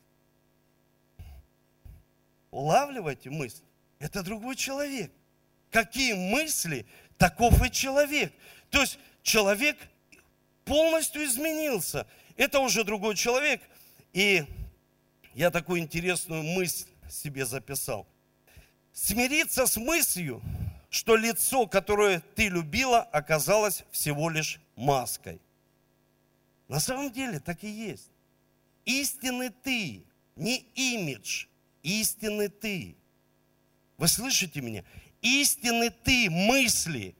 Улавливайте 2.50 3.30
мысль. 3.30 3.62
Это 3.98 4.22
другой 4.22 4.56
человек. 4.56 5.12
Какие 5.70 6.14
мысли, 6.14 6.86
таков 7.16 7.62
и 7.64 7.70
человек. 7.70 8.32
То 8.70 8.80
есть 8.80 8.98
человек 9.22 9.76
полностью 10.64 11.24
изменился. 11.24 12.06
Это 12.36 12.60
уже 12.60 12.82
другой 12.82 13.14
человек. 13.14 13.62
И 14.12 14.44
я 15.34 15.50
такую 15.50 15.80
интересную 15.80 16.42
мысль 16.42 16.88
себе 17.08 17.44
записал. 17.44 18.06
Смириться 18.92 19.66
с 19.66 19.76
мыслью, 19.76 20.42
что 20.88 21.14
лицо, 21.14 21.66
которое 21.66 22.20
ты 22.34 22.48
любила, 22.48 23.00
оказалось 23.00 23.84
всего 23.92 24.28
лишь 24.28 24.60
маской. 24.74 25.40
На 26.66 26.80
самом 26.80 27.12
деле 27.12 27.38
так 27.38 27.62
и 27.62 27.68
есть. 27.68 28.10
Истинный 28.84 29.50
ты, 29.50 30.04
не 30.36 30.58
имидж, 30.74 31.46
истинный 31.82 32.48
ты. 32.48 32.96
Вы 33.98 34.08
слышите 34.08 34.60
меня? 34.60 34.84
Истинный 35.20 35.90
ты, 35.90 36.30
мысли. 36.30 37.14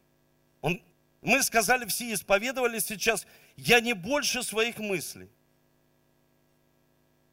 Он, 0.63 0.83
мы 1.21 1.43
сказали, 1.43 1.85
все 1.87 2.13
исповедовали 2.15 2.79
сейчас, 2.79 3.27
я 3.57 3.81
не 3.81 3.93
больше 3.93 4.43
своих 4.43 4.79
мыслей. 4.79 5.29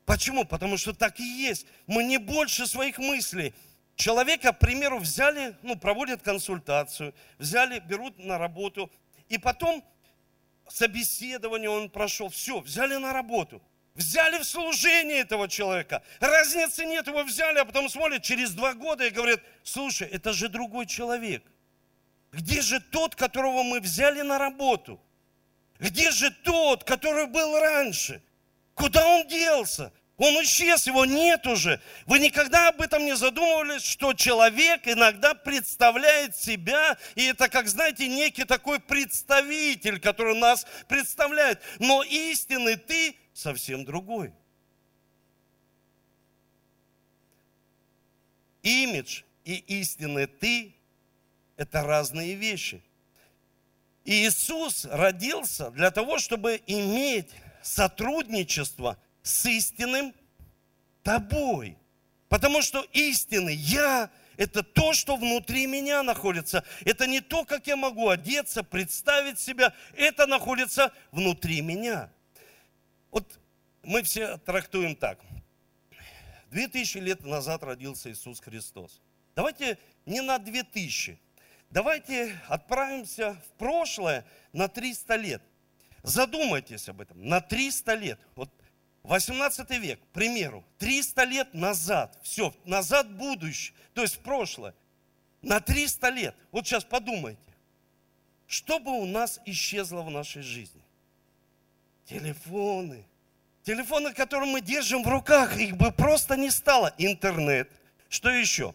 Почему? 0.05 0.46
Потому 0.46 0.77
что 0.77 0.93
так 0.93 1.19
и 1.19 1.24
есть. 1.24 1.65
Мы 1.86 2.03
не 2.03 2.17
больше 2.17 2.67
своих 2.67 2.98
мыслей. 2.98 3.53
Человека, 3.96 4.53
к 4.53 4.60
примеру, 4.60 5.00
взяли, 5.00 5.55
ну, 5.63 5.75
проводят 5.75 6.22
консультацию, 6.22 7.15
взяли, 7.38 7.79
берут 7.79 8.19
на 8.19 8.38
работу, 8.38 8.91
и 9.27 9.38
потом 9.38 9.84
собеседование 10.67 11.69
он 11.69 11.89
прошел, 11.89 12.29
все, 12.29 12.60
взяли 12.60 12.98
на 12.98 13.13
работу– 13.13 13.62
Взяли 13.97 14.37
в 14.37 14.43
служение 14.43 15.21
этого 15.21 15.49
человека. 15.49 16.03
Разницы 16.19 16.85
нет, 16.85 17.07
его 17.07 17.23
взяли, 17.23 17.57
а 17.57 17.65
потом 17.65 17.89
смотрят 17.89 18.21
через 18.21 18.51
два 18.51 18.75
года 18.75 19.07
и 19.07 19.09
говорят, 19.09 19.41
слушай, 19.63 20.07
это 20.07 20.33
же 20.33 20.49
другой 20.49 20.85
человек. 20.85 21.43
Где 22.31 22.61
же 22.61 22.79
тот, 22.79 23.15
которого 23.15 23.63
мы 23.63 23.79
взяли 23.79 24.21
на 24.21 24.37
работу? 24.37 25.01
Где 25.79 26.11
же 26.11 26.29
тот, 26.29 26.83
который 26.83 27.25
был 27.25 27.59
раньше? 27.59 28.21
Куда 28.75 29.03
он 29.03 29.27
делся? 29.27 29.91
Он 30.17 30.43
исчез, 30.43 30.85
его 30.85 31.05
нет 31.05 31.47
уже. 31.47 31.81
Вы 32.05 32.19
никогда 32.19 32.67
об 32.67 32.81
этом 32.81 33.03
не 33.03 33.15
задумывались, 33.15 33.83
что 33.83 34.13
человек 34.13 34.87
иногда 34.87 35.33
представляет 35.33 36.35
себя, 36.35 36.97
и 37.15 37.25
это, 37.25 37.49
как 37.49 37.67
знаете, 37.67 38.07
некий 38.07 38.43
такой 38.43 38.79
представитель, 38.79 39.99
который 39.99 40.35
нас 40.35 40.67
представляет. 40.87 41.61
Но 41.79 42.03
истинный 42.03 42.75
ты 42.75 43.15
совсем 43.38 43.86
другой. 43.86 44.34
Имидж 48.63 49.22
и 49.46 49.58
истинный 49.79 50.25
ты– 50.25 50.75
это 51.56 51.84
разные 51.84 52.34
вещи. 52.34 52.82
И 54.06 54.25
Иисус 54.25 54.86
родился 54.86 55.70
для 55.70 55.91
того, 55.91 56.17
чтобы 56.17 56.62
иметь 56.65 57.29
сотрудничество 57.62 58.98
с 59.22 59.46
истинным 59.46 60.15
тобой. 61.03 61.77
Потому 62.29 62.63
что 62.63 62.82
истинный 62.91 63.56
я– 63.56 64.10
это 64.38 64.63
то, 64.63 64.94
что 64.94 65.15
внутри 65.15 65.67
меня 65.67 66.01
находится. 66.01 66.63
Это 66.86 67.06
не 67.06 67.22
то, 67.22 67.46
как 67.46 67.67
я 67.67 67.75
могу 67.75 68.10
одеться, 68.10 68.63
представить 68.63 69.39
себя. 69.39 69.74
Это 69.96 70.25
находится 70.25 70.91
внутри 71.12 71.62
меня. 71.62 72.10
Вот 73.11 73.39
мы 73.83 74.03
все 74.03 74.37
трактуем 74.37 74.95
так. 74.95 75.19
Две 76.49 76.67
тысячи 76.67 76.97
лет 76.97 77.23
назад 77.23 77.63
родился 77.63 78.11
Иисус 78.11 78.39
Христос. 78.39 79.01
Давайте 79.35 79.77
не 80.05 80.21
на 80.21 80.39
2000. 80.39 81.19
Давайте 81.69 82.39
отправимся 82.47 83.33
в 83.33 83.57
прошлое 83.57 84.25
на 84.53 84.67
300 84.67 85.15
лет. 85.15 85.41
Задумайтесь 86.03 86.87
об 86.87 87.01
этом. 87.01 87.21
На 87.21 87.41
300 87.41 87.93
лет. 87.95 88.19
Вот 88.35 88.49
18 89.03 89.69
век, 89.79 89.99
к 90.01 90.07
примеру, 90.07 90.65
300 90.79 91.23
лет 91.23 91.53
назад, 91.53 92.17
все, 92.23 92.53
назад 92.65 93.09
будущее, 93.09 93.73
то 93.93 94.01
есть 94.01 94.19
прошлое, 94.19 94.75
на 95.41 95.61
300 95.61 96.09
лет. 96.09 96.35
Вот 96.51 96.67
сейчас 96.67 96.83
подумайте, 96.83 97.39
что 98.47 98.79
бы 98.79 98.91
у 98.91 99.05
нас 99.05 99.39
исчезло 99.45 100.01
в 100.01 100.09
нашей 100.09 100.41
жизни? 100.41 100.81
Телефоны. 102.07 103.05
Телефоны, 103.63 104.13
которые 104.13 104.49
мы 104.49 104.61
держим 104.61 105.03
в 105.03 105.07
руках, 105.07 105.57
их 105.57 105.75
бы 105.75 105.91
просто 105.91 106.37
не 106.37 106.49
стало. 106.49 106.93
Интернет. 106.97 107.69
Что 108.07 108.29
еще? 108.29 108.73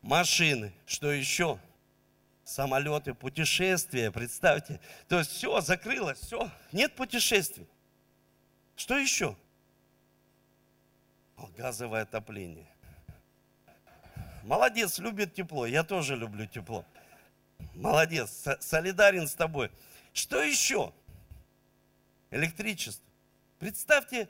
Машины. 0.00 0.72
Что 0.86 1.12
еще? 1.12 1.58
Самолеты, 2.44 3.12
путешествия, 3.12 4.10
представьте. 4.10 4.80
То 5.06 5.18
есть 5.18 5.32
все, 5.32 5.60
закрылось, 5.60 6.18
все. 6.18 6.50
Нет 6.72 6.94
путешествий. 6.94 7.68
Что 8.74 8.96
еще? 8.96 9.36
О, 11.36 11.46
газовое 11.58 12.02
отопление. 12.02 12.66
Молодец, 14.44 14.98
любит 14.98 15.34
тепло. 15.34 15.66
Я 15.66 15.84
тоже 15.84 16.16
люблю 16.16 16.46
тепло. 16.46 16.86
Молодец, 17.74 18.46
солидарен 18.60 19.28
с 19.28 19.34
тобой. 19.34 19.70
Что 20.14 20.42
еще? 20.42 20.94
Электричество. 22.30 23.04
Представьте, 23.58 24.28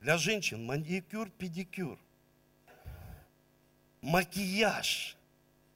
для 0.00 0.18
женщин 0.18 0.64
маникюр, 0.64 1.30
педикюр. 1.30 1.98
Макияж. 4.02 5.16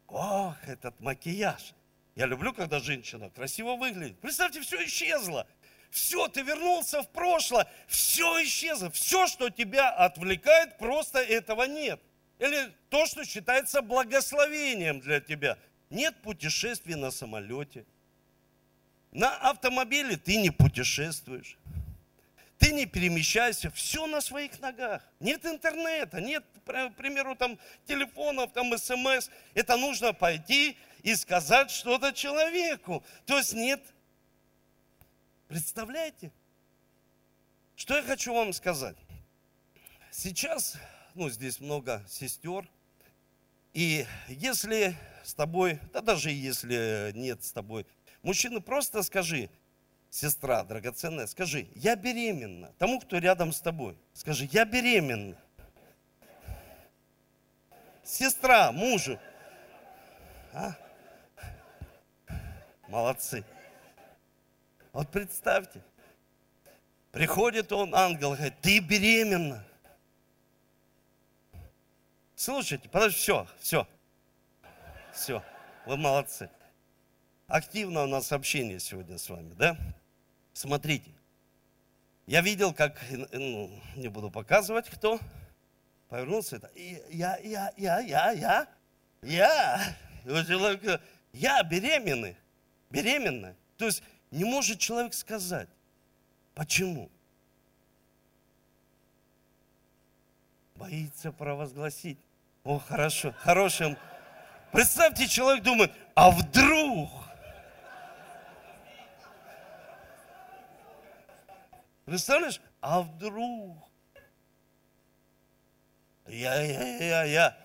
Ох, 0.08 0.56
этот 0.66 0.98
макияж. 1.00 1.74
Я 2.14 2.26
люблю, 2.26 2.52
когда 2.52 2.80
женщина 2.80 3.30
красиво 3.30 3.76
выглядит. 3.76 4.18
Представьте, 4.20 4.60
все 4.60 4.84
исчезло. 4.84 5.46
Все, 5.90 6.28
ты 6.28 6.42
вернулся 6.42 7.02
в 7.02 7.10
прошлое, 7.10 7.68
все 7.86 8.42
исчезло. 8.44 8.90
Все, 8.90 9.26
что 9.26 9.50
тебя 9.50 9.90
отвлекает, 9.90 10.76
просто 10.78 11.20
этого 11.20 11.64
нет. 11.64 12.00
Или 12.38 12.72
то, 12.88 13.06
что 13.06 13.24
считается 13.24 13.80
благословением 13.80 15.00
для 15.00 15.20
тебя. 15.20 15.56
Нет 15.90 16.20
путешествий 16.22 16.94
на 16.96 17.10
самолете. 17.10 17.86
На 19.14 19.34
автомобиле 19.36 20.18
ты 20.18 20.36
не 20.36 20.50
путешествуешь. 20.50 21.56
Ты 22.58 22.72
не 22.72 22.84
перемещайся, 22.84 23.70
все 23.70 24.06
на 24.06 24.20
своих 24.20 24.60
ногах. 24.60 25.02
Нет 25.20 25.46
интернета, 25.46 26.20
нет, 26.20 26.44
к 26.64 26.90
примеру, 26.96 27.34
там 27.34 27.58
телефонов, 27.86 28.52
там 28.52 28.76
смс. 28.76 29.30
Это 29.54 29.76
нужно 29.76 30.12
пойти 30.12 30.76
и 31.02 31.14
сказать 31.14 31.70
что-то 31.70 32.12
человеку. 32.12 33.02
То 33.24 33.38
есть 33.38 33.54
нет 33.54 33.80
Представляете? 35.54 36.32
Что 37.76 37.96
я 37.96 38.02
хочу 38.02 38.34
вам 38.34 38.52
сказать? 38.52 38.96
Сейчас, 40.10 40.76
ну, 41.14 41.28
здесь 41.28 41.60
много 41.60 42.04
сестер, 42.08 42.68
и 43.72 44.06
если 44.26 44.96
с 45.22 45.34
тобой, 45.34 45.78
да 45.92 46.00
даже 46.00 46.30
если 46.30 47.12
нет 47.14 47.44
с 47.44 47.52
тобой, 47.52 47.86
мужчина, 48.24 48.60
просто 48.60 49.02
скажи, 49.02 49.48
сестра 50.10 50.64
драгоценная, 50.64 51.26
скажи, 51.26 51.68
я 51.74 51.94
беременна. 51.94 52.72
Тому, 52.78 52.98
кто 53.00 53.18
рядом 53.18 53.52
с 53.52 53.60
тобой, 53.60 53.96
скажи, 54.12 54.48
я 54.50 54.64
беременна. 54.64 55.36
Сестра, 58.02 58.72
мужу. 58.72 59.18
А? 60.52 60.74
Молодцы. 62.88 63.44
Вот 64.92 65.10
представьте, 65.10 65.82
приходит 67.10 67.72
он, 67.72 67.94
ангел, 67.94 68.34
говорит, 68.34 68.54
ты 68.60 68.78
беременна. 68.78 69.64
Слушайте, 72.36 72.88
подожди, 72.88 73.16
все, 73.18 73.46
все, 73.58 73.88
все, 75.12 75.42
вы 75.86 75.96
молодцы. 75.96 76.50
Активно 77.46 78.04
у 78.04 78.06
нас 78.06 78.32
общение 78.32 78.80
сегодня 78.80 79.18
с 79.18 79.28
вами, 79.28 79.52
да? 79.54 79.76
Смотрите, 80.54 81.10
я 82.26 82.40
видел, 82.40 82.72
как, 82.72 83.02
ну, 83.32 83.70
не 83.96 84.08
буду 84.08 84.30
показывать, 84.30 84.88
кто, 84.88 85.20
повернулся, 86.08 86.56
это, 86.56 86.70
я, 87.10 87.36
я, 87.38 87.72
я, 87.76 88.00
я, 88.00 88.30
я, 88.30 88.68
я, 89.22 91.06
я 91.32 91.62
беременный, 91.64 92.36
беременная. 92.88 93.56
То 93.76 93.86
есть 93.86 94.02
не 94.30 94.44
может 94.44 94.78
человек 94.78 95.12
сказать. 95.12 95.68
Почему? 96.54 97.10
Боится 100.76 101.30
провозгласить. 101.30 102.18
О, 102.62 102.78
хорошо, 102.78 103.34
хорошим. 103.36 103.98
Представьте, 104.72 105.28
человек 105.28 105.62
думает, 105.62 105.92
а 106.14 106.30
вдруг? 106.30 107.10
Представляешь? 112.04 112.60
А 112.80 113.02
вдруг? 113.02 113.78
Я, 116.26 116.62
я, 116.62 116.96
я, 116.98 117.24
я. 117.24 117.56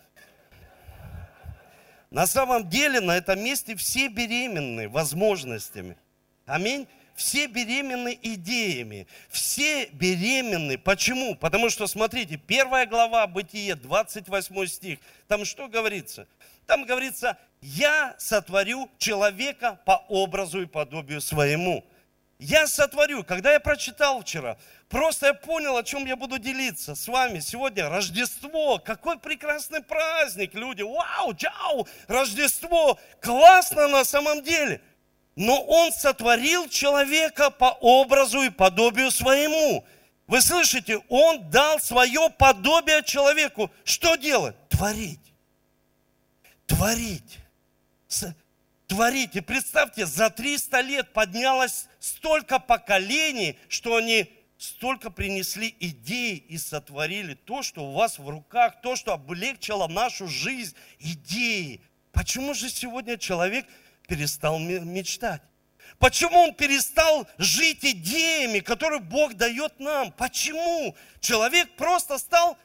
На 2.09 2.25
самом 2.27 2.69
деле 2.69 2.99
на 3.01 3.17
этом 3.17 3.39
месте 3.43 3.75
все 3.75 4.07
беременны 4.07 4.89
возможностями– 4.89 5.97
Аминь. 6.49 6.87
Все 7.15 7.47
беременны 7.47 8.17
идеями. 8.23 9.05
Все 9.29 9.85
беременны. 9.87 10.77
Почему? 10.79 11.35
Потому 11.35 11.69
что, 11.69 11.85
смотрите, 11.85 12.37
первая 12.37 12.87
глава 12.87 13.27
Бытие, 13.27 13.75
28 13.75 14.65
стих. 14.65 14.99
Там 15.27 15.45
что 15.45 15.67
говорится? 15.67 16.27
Там 16.65 16.85
говорится, 16.85 17.37
я 17.61 18.15
сотворю 18.17 18.89
человека 18.97 19.79
по 19.85 20.03
образу 20.07 20.61
и 20.61 20.65
подобию 20.65 21.21
своему. 21.21 21.85
Я 22.39 22.67
сотворю. 22.67 23.23
Когда 23.23 23.53
я 23.53 23.59
прочитал 23.59 24.21
вчера, 24.21 24.57
просто 24.87 25.27
я 25.27 25.33
понял, 25.33 25.77
о 25.77 25.83
чем 25.83 26.05
я 26.05 26.15
буду 26.15 26.39
делиться 26.39 26.95
с 26.95 27.07
вами 27.07 27.39
сегодня. 27.39 27.89
Рождество. 27.89 28.79
Какой 28.79 29.19
прекрасный 29.19 29.83
праздник, 29.83 30.53
люди. 30.53 30.81
Вау, 30.81 31.35
чау, 31.35 31.87
Рождество. 32.07 32.97
Классно 33.21 33.87
на 33.87 34.03
самом 34.03 34.41
деле 34.41 34.81
но 35.39 35.61
Он 35.61 35.93
сотворил 35.93 36.67
человека 36.67 37.49
по 37.49 37.77
образу 37.79 38.41
и 38.41 38.49
подобию 38.49 39.09
своему. 39.09 39.85
Вы 40.27 40.41
слышите, 40.41 40.99
Он 41.07 41.49
дал 41.49 41.79
свое 41.79 42.29
подобие 42.29 43.03
человеку. 43.03 43.71
Что 43.85 44.17
делать? 44.17 44.57
Творить. 44.67 45.33
Творить. 46.67 47.39
Творить. 48.89 49.35
И 49.35 49.41
представьте, 49.41 50.07
за 50.07 50.31
300 50.31 50.81
лет 50.81 51.13
поднялось 51.13 51.87
столько 51.99 52.57
поколений, 52.57 53.55
что 53.67 53.97
они 53.97 54.33
столько 54.57 55.11
принесли 55.11 55.73
идей 55.79 56.37
и 56.37 56.57
сотворили 56.57 57.35
то, 57.35 57.61
что 57.61 57.85
у 57.85 57.93
вас 57.93 58.17
в 58.17 58.27
руках, 58.27 58.81
то, 58.81 58.95
что 58.95 59.13
облегчило 59.13 59.87
нашу 59.87 60.27
жизнь, 60.27 60.75
идеи. 60.97 61.81
Почему 62.11 62.55
же 62.55 62.67
сегодня 62.67 63.17
человек 63.17 63.67
перестал 64.07 64.57
мечтать? 64.57 65.43
Почему 65.99 66.39
он 66.39 66.55
перестал 66.55 67.27
жить 67.37 67.85
идеями, 67.85 68.59
которые 68.59 69.01
Бог 69.01 69.35
дает 69.35 69.79
нам? 69.79 70.11
Почему? 70.13 70.95
Человек 71.21 71.75
просто 71.75 72.17
стал 72.17 72.57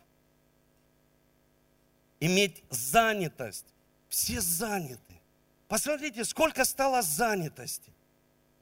иметь 2.19 2.63
занятость. 2.71 3.67
Все 4.09 4.41
заняты. 4.41 5.14
Посмотрите, 5.75 6.25
сколько 6.25 6.65
стало 6.65 7.03
занятости. 7.03 7.93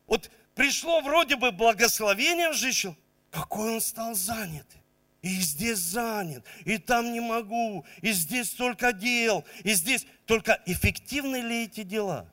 Вот 0.06 0.30
пришло 0.54 1.02
вроде 1.02 1.36
бы 1.36 1.52
благословение 1.52 2.48
в 2.48 2.54
жизнь, 2.54 2.96
какой 3.30 3.74
он 3.74 3.82
стал 3.82 4.14
занятый. 4.14 4.80
И 5.20 5.28
здесь 5.28 5.76
занят, 5.76 6.42
и 6.64 6.78
там 6.78 7.12
не 7.12 7.20
могу, 7.20 7.84
и 8.00 8.12
здесь 8.12 8.48
столько 8.48 8.94
дел, 8.94 9.44
и 9.62 9.74
здесь. 9.74 10.06
Только 10.24 10.62
эффективны 10.64 11.36
ли 11.36 11.64
эти 11.64 11.82
дела? 11.82 12.32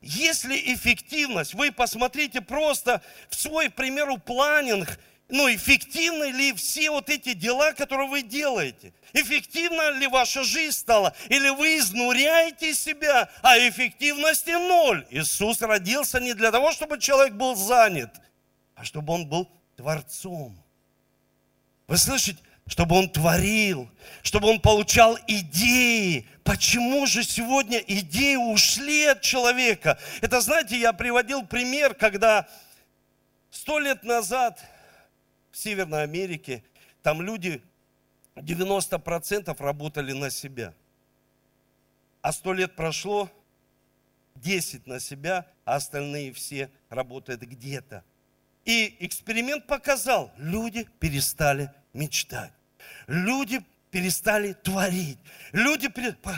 Если 0.00 0.74
эффективность, 0.74 1.54
вы 1.54 1.70
посмотрите 1.70 2.40
просто 2.40 3.00
в 3.28 3.36
свой, 3.36 3.68
к 3.68 3.76
примеру, 3.76 4.18
планинг, 4.18 4.98
ну, 5.30 5.52
эффективны 5.54 6.30
ли 6.32 6.52
все 6.52 6.90
вот 6.90 7.08
эти 7.08 7.34
дела, 7.34 7.72
которые 7.72 8.08
вы 8.08 8.22
делаете? 8.22 8.92
Эффективна 9.12 9.90
ли 9.92 10.06
ваша 10.06 10.44
жизнь 10.44 10.76
стала? 10.76 11.14
Или 11.28 11.48
вы 11.48 11.78
изнуряете 11.78 12.74
себя, 12.74 13.30
а 13.42 13.58
эффективности 13.58 14.50
ноль? 14.50 15.06
Иисус 15.10 15.60
родился 15.62 16.20
не 16.20 16.34
для 16.34 16.50
того, 16.50 16.72
чтобы 16.72 16.98
человек 16.98 17.34
был 17.34 17.54
занят, 17.54 18.10
а 18.74 18.84
чтобы 18.84 19.12
он 19.12 19.26
был 19.26 19.48
Творцом. 19.76 20.62
Вы 21.86 21.96
слышите? 21.96 22.38
чтобы 22.70 22.94
он 22.94 23.10
творил, 23.10 23.90
чтобы 24.22 24.48
он 24.48 24.60
получал 24.60 25.18
идеи. 25.26 26.28
Почему 26.44 27.04
же 27.04 27.24
сегодня 27.24 27.78
идеи 27.78 28.36
ушли 28.36 29.06
от 29.06 29.22
человека? 29.22 29.98
Это, 30.20 30.40
знаете, 30.40 30.78
я 30.78 30.92
приводил 30.92 31.44
пример, 31.44 31.94
когда 31.94 32.46
сто 33.50 33.80
лет 33.80 34.04
назад 34.04 34.60
в 35.50 35.56
Северной 35.56 36.02
Америке 36.02 36.64
там 37.02 37.22
люди 37.22 37.62
90% 38.36 39.56
работали 39.62 40.12
на 40.12 40.30
себя. 40.30 40.74
А 42.22 42.32
сто 42.32 42.52
лет 42.52 42.76
прошло, 42.76 43.30
10 44.36 44.86
на 44.86 45.00
себя, 45.00 45.46
а 45.64 45.76
остальные 45.76 46.32
все 46.32 46.70
работают 46.88 47.42
где-то. 47.42 48.04
И 48.64 48.96
эксперимент 49.00 49.66
показал, 49.66 50.32
люди 50.36 50.86
перестали 50.98 51.70
мечтать. 51.92 52.52
Люди 53.06 53.64
перестали 53.90 54.52
творить. 54.52 55.18
Люди, 55.52 55.90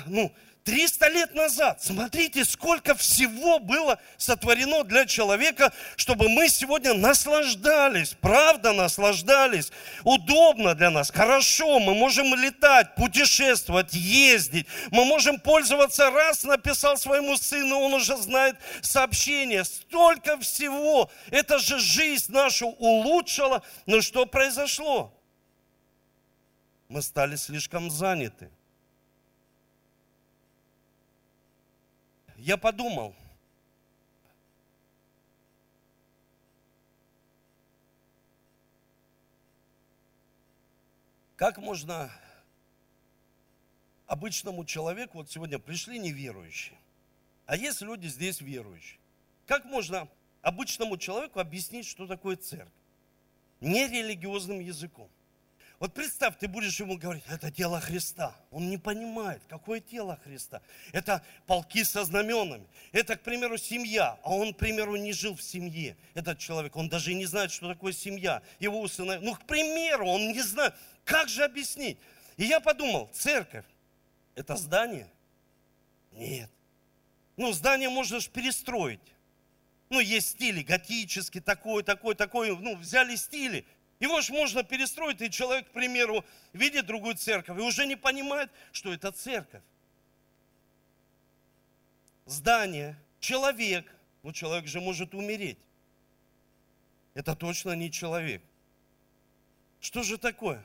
ну, 0.07 0.33
300 0.64 1.09
лет 1.09 1.35
назад, 1.35 1.83
смотрите, 1.83 2.44
сколько 2.44 2.94
всего 2.94 3.59
было 3.59 3.98
сотворено 4.16 4.85
для 4.85 5.07
человека, 5.07 5.72
чтобы 5.96 6.29
мы 6.29 6.48
сегодня 6.48 6.94
наслаждались, 6.94 8.14
правда 8.20 8.72
наслаждались. 8.72 9.72
Удобно 10.05 10.77
для 10.77 10.90
нас, 10.90 11.11
хорошо, 11.11 11.81
мы 11.81 11.94
можем 11.94 12.35
летать, 12.37 12.94
путешествовать, 12.94 13.92
ездить. 13.92 14.66
Мы 14.92 15.05
можем 15.05 15.40
пользоваться, 15.40 16.11
раз 16.11 16.44
написал 16.44 16.96
своему 16.96 17.37
сыну, 17.37 17.81
он 17.81 17.94
уже 17.94 18.16
знает 18.16 18.57
сообщение. 18.83 19.64
Столько 19.64 20.38
всего. 20.38 21.11
Это 21.31 21.59
же 21.59 21.81
жизнь 21.81 22.33
нашу 22.33 22.68
улучшила. 22.68 23.62
Но 23.87 24.01
что 24.01 24.27
произошло? 24.27 25.12
Мы 26.88 27.03
стали 27.03 27.35
слишком 27.35 27.90
заняты. 27.90 28.51
Я 32.43 32.57
подумал, 32.57 33.15
как 41.37 41.59
можно 41.59 42.11
обычному 44.07 44.65
человеку, 44.65 45.19
вот 45.19 45.31
сегодня 45.31 45.61
пришли 45.61 46.01
неверующие, 46.01 46.77
а 47.47 47.57
есть 47.57 47.81
люди 47.81 48.09
здесь 48.09 48.41
верующие, 48.41 48.99
как 49.47 49.65
можно 49.65 50.09
обычному 50.41 50.97
человеку 50.97 51.39
объяснить, 51.39 51.87
что 51.87 52.09
такое 52.09 52.35
церковь? 52.35 52.73
Нерелигиозным 53.61 54.59
языком. 54.59 55.09
Вот 55.83 55.95
представь, 55.95 56.38
ты 56.38 56.47
будешь 56.47 56.79
ему 56.79 56.97
говорить, 56.97 57.25
это 57.29 57.51
тело 57.51 57.81
Христа. 57.81 58.37
Он 58.53 58.71
не 58.71 58.79
понимает, 58.79 59.42
какое 59.49 59.81
тело 59.81 60.16
Христа. 60.23 60.62
Это 60.92 61.25
полки 61.49 61.83
со 61.83 62.05
знаменами. 62.05 62.68
Это, 62.92 63.16
к 63.16 63.23
примеру, 63.23 63.59
семья. 63.59 64.16
А 64.23 64.33
он, 64.33 64.55
к 64.55 64.59
примеру, 64.59 64.95
не 64.95 65.12
жил 65.12 65.35
в 65.35 65.42
семье. 65.42 65.97
Этот 66.14 66.38
человек, 66.38 66.77
он 66.77 66.88
даже 66.88 67.12
не 67.14 67.27
знает, 67.27 67.51
что 67.51 67.66
такое 67.66 67.92
семья. 67.92 68.45
Его 68.61 68.81
усыновили. 68.81 69.25
Ну, 69.25 69.35
к 69.35 69.45
примеру, 69.45 70.07
он 70.07 70.29
не 70.29 70.40
знает. 70.42 70.73
Как 71.05 71.29
же 71.29 71.42
объяснить? 71.42 71.99
И 72.37 72.45
я 72.45 72.61
подумал, 72.61 73.11
церковь, 73.12 73.66
это 74.37 74.55
здание? 74.55 75.11
Нет. 76.12 76.49
Ну, 77.37 77.53
здание 77.53 77.88
можно 77.88 78.21
же 78.21 78.31
перестроить. 78.31 79.01
Ну, 79.90 79.99
есть 79.99 80.29
стили 80.29 80.62
готический, 80.62 81.40
такой, 81.40 81.83
такой, 81.83 82.14
такой. 82.14 82.57
Ну, 82.57 82.77
взяли 82.77 83.16
стили. 83.16 83.66
Его 84.03 84.21
же 84.21 84.33
можно 84.33 84.65
перестроить, 84.65 85.21
и 85.21 85.31
человек, 85.31 85.69
к 85.69 85.71
примеру, 85.71 86.25
видит 86.53 86.87
другую 86.87 87.15
церковь 87.15 87.57
и 87.57 87.61
уже 87.61 87.87
не 87.87 87.95
понимает, 87.95 88.51
что 88.73 88.93
это 88.93 89.12
церковь. 89.12 89.62
Здание, 92.27 92.97
человек, 93.21 93.87
ну 94.25 94.33
человек 94.33 94.67
же 94.67 94.81
может 94.81 95.15
умереть. 95.15 95.59
Это 97.15 97.37
точно 97.37 97.77
не 97.77 97.93
человек. 97.93 98.43
Что 99.79 100.03
же 100.03 100.19
такое? 100.19 100.65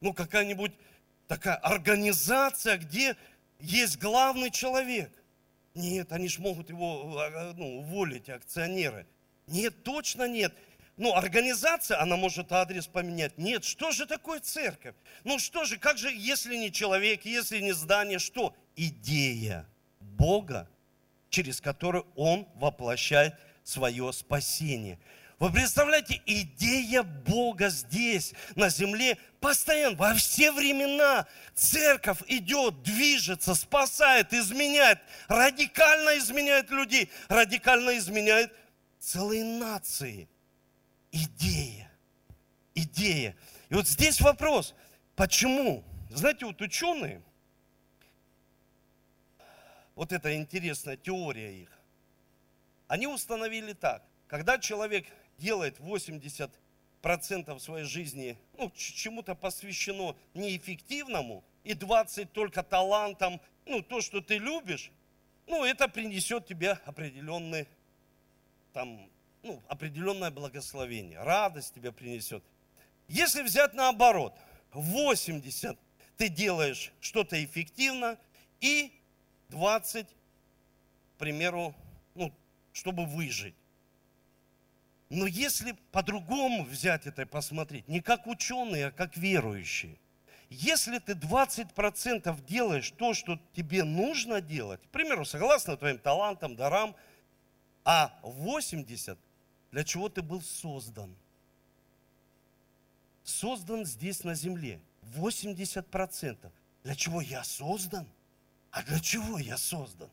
Ну 0.00 0.14
какая-нибудь 0.14 0.72
такая 1.28 1.56
организация, 1.56 2.78
где 2.78 3.18
есть 3.60 3.98
главный 3.98 4.50
человек. 4.50 5.12
Нет, 5.74 6.10
они 6.10 6.26
же 6.26 6.40
могут 6.40 6.70
его 6.70 7.18
а, 7.18 7.52
ну, 7.54 7.80
уволить, 7.80 8.30
акционеры. 8.30 9.06
Нет, 9.46 9.82
точно 9.84 10.26
нет 10.26 10.54
ну, 11.02 11.16
организация, 11.16 12.00
она 12.00 12.16
может 12.16 12.52
адрес 12.52 12.86
поменять. 12.86 13.36
Нет, 13.36 13.64
что 13.64 13.90
же 13.90 14.06
такое 14.06 14.38
церковь? 14.38 14.94
Ну 15.24 15.40
что 15.40 15.64
же, 15.64 15.76
как 15.76 15.98
же, 15.98 16.12
если 16.12 16.54
не 16.54 16.70
человек, 16.70 17.24
если 17.24 17.58
не 17.58 17.72
здание, 17.72 18.20
что? 18.20 18.54
Идея 18.76 19.66
Бога, 19.98 20.68
через 21.28 21.60
которую 21.60 22.06
Он 22.14 22.46
воплощает 22.54 23.34
свое 23.64 24.12
спасение. 24.12 25.00
Вы 25.40 25.50
представляете, 25.50 26.22
идея 26.24 27.02
Бога 27.02 27.68
здесь, 27.68 28.32
на 28.54 28.68
земле, 28.68 29.18
постоянно, 29.40 29.96
во 29.96 30.14
все 30.14 30.52
времена 30.52 31.26
церковь 31.52 32.22
идет, 32.28 32.84
движется, 32.84 33.56
спасает, 33.56 34.32
изменяет, 34.32 35.00
радикально 35.26 36.16
изменяет 36.18 36.70
людей, 36.70 37.10
радикально 37.28 37.98
изменяет 37.98 38.52
целые 39.00 39.42
нации 39.42 40.28
идея. 41.12 41.90
Идея. 42.74 43.36
И 43.68 43.74
вот 43.74 43.86
здесь 43.86 44.20
вопрос, 44.20 44.74
почему? 45.14 45.84
Знаете, 46.10 46.46
вот 46.46 46.60
ученые, 46.60 47.22
вот 49.94 50.12
эта 50.12 50.34
интересная 50.36 50.96
теория 50.96 51.62
их, 51.62 51.70
они 52.88 53.06
установили 53.06 53.72
так, 53.74 54.04
когда 54.26 54.58
человек 54.58 55.06
делает 55.38 55.78
80% 55.78 56.50
своей 57.58 57.84
жизни 57.84 58.38
ну, 58.58 58.70
чему-то 58.70 59.34
посвящено 59.34 60.16
неэффективному, 60.34 61.44
и 61.64 61.74
20 61.74 62.32
только 62.32 62.62
талантам, 62.62 63.40
ну, 63.66 63.82
то, 63.82 64.00
что 64.00 64.20
ты 64.20 64.38
любишь, 64.38 64.90
ну, 65.46 65.64
это 65.64 65.88
принесет 65.88 66.46
тебе 66.46 66.72
определенный 66.84 67.68
там 68.72 69.08
ну, 69.42 69.62
определенное 69.68 70.30
благословение, 70.30 71.22
радость 71.22 71.74
тебе 71.74 71.92
принесет. 71.92 72.42
Если 73.08 73.42
взять 73.42 73.74
наоборот, 73.74 74.34
80 74.72 75.78
ты 76.16 76.28
делаешь 76.28 76.92
что-то 77.00 77.42
эффективно, 77.42 78.18
и 78.60 78.92
20, 79.48 80.06
к 80.06 81.18
примеру, 81.18 81.74
ну, 82.14 82.32
чтобы 82.72 83.06
выжить. 83.06 83.56
Но 85.10 85.26
если 85.26 85.72
по-другому 85.90 86.64
взять 86.64 87.06
это 87.06 87.22
и 87.22 87.24
посмотреть, 87.26 87.88
не 87.88 88.00
как 88.00 88.26
ученые, 88.26 88.86
а 88.86 88.90
как 88.92 89.16
верующие, 89.16 89.98
если 90.48 90.98
ты 90.98 91.12
20% 91.14 92.44
делаешь 92.46 92.92
то, 92.92 93.14
что 93.14 93.38
тебе 93.52 93.84
нужно 93.84 94.40
делать, 94.40 94.80
к 94.80 94.90
примеру, 94.90 95.24
согласно 95.24 95.76
твоим 95.76 95.98
талантам, 95.98 96.54
дарам, 96.56 96.94
а 97.84 98.18
80 98.22 99.18
для 99.72 99.84
чего 99.84 100.08
ты 100.08 100.22
был 100.22 100.42
создан. 100.42 101.16
Создан 103.24 103.84
здесь 103.86 104.22
на 104.22 104.34
земле. 104.34 104.80
80%. 105.16 106.52
Для 106.84 106.94
чего 106.94 107.20
я 107.20 107.42
создан? 107.42 108.06
А 108.70 108.82
для 108.82 109.00
чего 109.00 109.38
я 109.38 109.56
создан? 109.56 110.10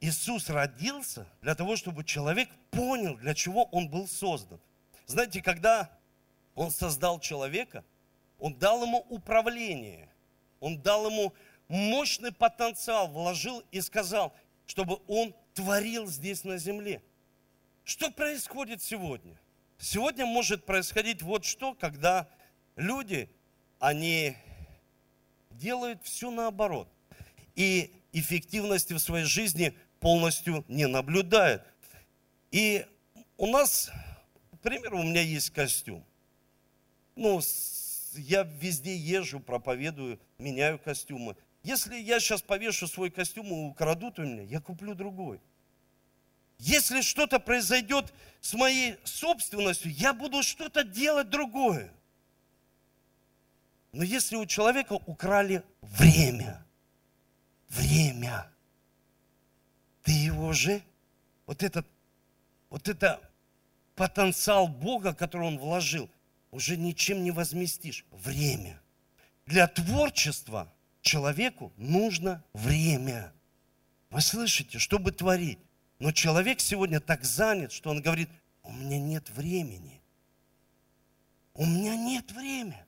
Иисус 0.00 0.50
родился 0.50 1.26
для 1.40 1.54
того, 1.54 1.76
чтобы 1.76 2.04
человек 2.04 2.48
понял, 2.70 3.16
для 3.16 3.34
чего 3.34 3.64
он 3.64 3.88
был 3.88 4.06
создан. 4.06 4.60
Знаете, 5.06 5.40
когда 5.40 5.90
он 6.54 6.70
создал 6.70 7.20
человека, 7.20 7.84
он 8.38 8.54
дал 8.54 8.82
ему 8.82 9.06
управление, 9.08 10.08
он 10.60 10.80
дал 10.80 11.08
ему 11.08 11.32
мощный 11.68 12.32
потенциал, 12.32 13.08
вложил 13.08 13.64
и 13.70 13.80
сказал, 13.80 14.34
чтобы 14.66 14.98
он 15.06 15.34
творил 15.54 16.06
здесь 16.06 16.44
на 16.44 16.58
земле. 16.58 17.02
Что 17.86 18.10
происходит 18.10 18.82
сегодня? 18.82 19.38
Сегодня 19.78 20.26
может 20.26 20.66
происходить 20.66 21.22
вот 21.22 21.44
что, 21.44 21.72
когда 21.72 22.28
люди, 22.74 23.30
они 23.78 24.36
делают 25.50 26.02
все 26.02 26.32
наоборот. 26.32 26.88
И 27.54 27.94
эффективности 28.12 28.92
в 28.92 28.98
своей 28.98 29.24
жизни 29.24 29.72
полностью 30.00 30.64
не 30.66 30.88
наблюдают. 30.88 31.62
И 32.50 32.84
у 33.36 33.46
нас, 33.46 33.92
к 34.50 34.58
примеру, 34.62 34.98
у 34.98 35.04
меня 35.04 35.22
есть 35.22 35.50
костюм. 35.50 36.04
Ну, 37.14 37.40
я 38.14 38.42
везде 38.42 38.96
езжу, 38.96 39.38
проповедую, 39.38 40.18
меняю 40.38 40.80
костюмы. 40.80 41.36
Если 41.62 41.94
я 41.94 42.18
сейчас 42.18 42.42
повешу 42.42 42.88
свой 42.88 43.12
костюм 43.12 43.46
и 43.46 43.70
украдут 43.70 44.18
у 44.18 44.24
меня, 44.24 44.42
я 44.42 44.60
куплю 44.60 44.96
другой. 44.96 45.40
Если 46.58 47.02
что-то 47.02 47.38
произойдет 47.38 48.12
с 48.40 48.54
моей 48.54 48.98
собственностью, 49.04 49.92
я 49.92 50.12
буду 50.12 50.42
что-то 50.42 50.84
делать 50.84 51.30
другое. 51.30 51.92
Но 53.92 54.02
если 54.02 54.36
у 54.36 54.46
человека 54.46 54.94
украли 54.94 55.62
время, 55.80 56.64
время, 57.68 58.50
ты 60.02 60.12
его 60.12 60.52
же, 60.52 60.82
вот 61.46 61.62
этот, 61.62 61.86
вот 62.70 62.88
это 62.88 63.20
потенциал 63.94 64.68
Бога, 64.68 65.14
который 65.14 65.48
он 65.48 65.58
вложил, 65.58 66.10
уже 66.50 66.76
ничем 66.76 67.24
не 67.24 67.30
возместишь. 67.30 68.04
Время. 68.10 68.80
Для 69.46 69.66
творчества 69.66 70.72
человеку 71.00 71.72
нужно 71.76 72.44
время. 72.52 73.32
Вы 74.10 74.20
слышите, 74.20 74.78
чтобы 74.78 75.12
творить. 75.12 75.58
Но 75.98 76.12
человек 76.12 76.60
сегодня 76.60 77.00
так 77.00 77.24
занят, 77.24 77.72
что 77.72 77.90
он 77.90 78.02
говорит, 78.02 78.28
у 78.62 78.72
меня 78.72 78.98
нет 78.98 79.30
времени. 79.30 80.02
У 81.54 81.64
меня 81.64 81.96
нет 81.96 82.30
времени. 82.32 82.84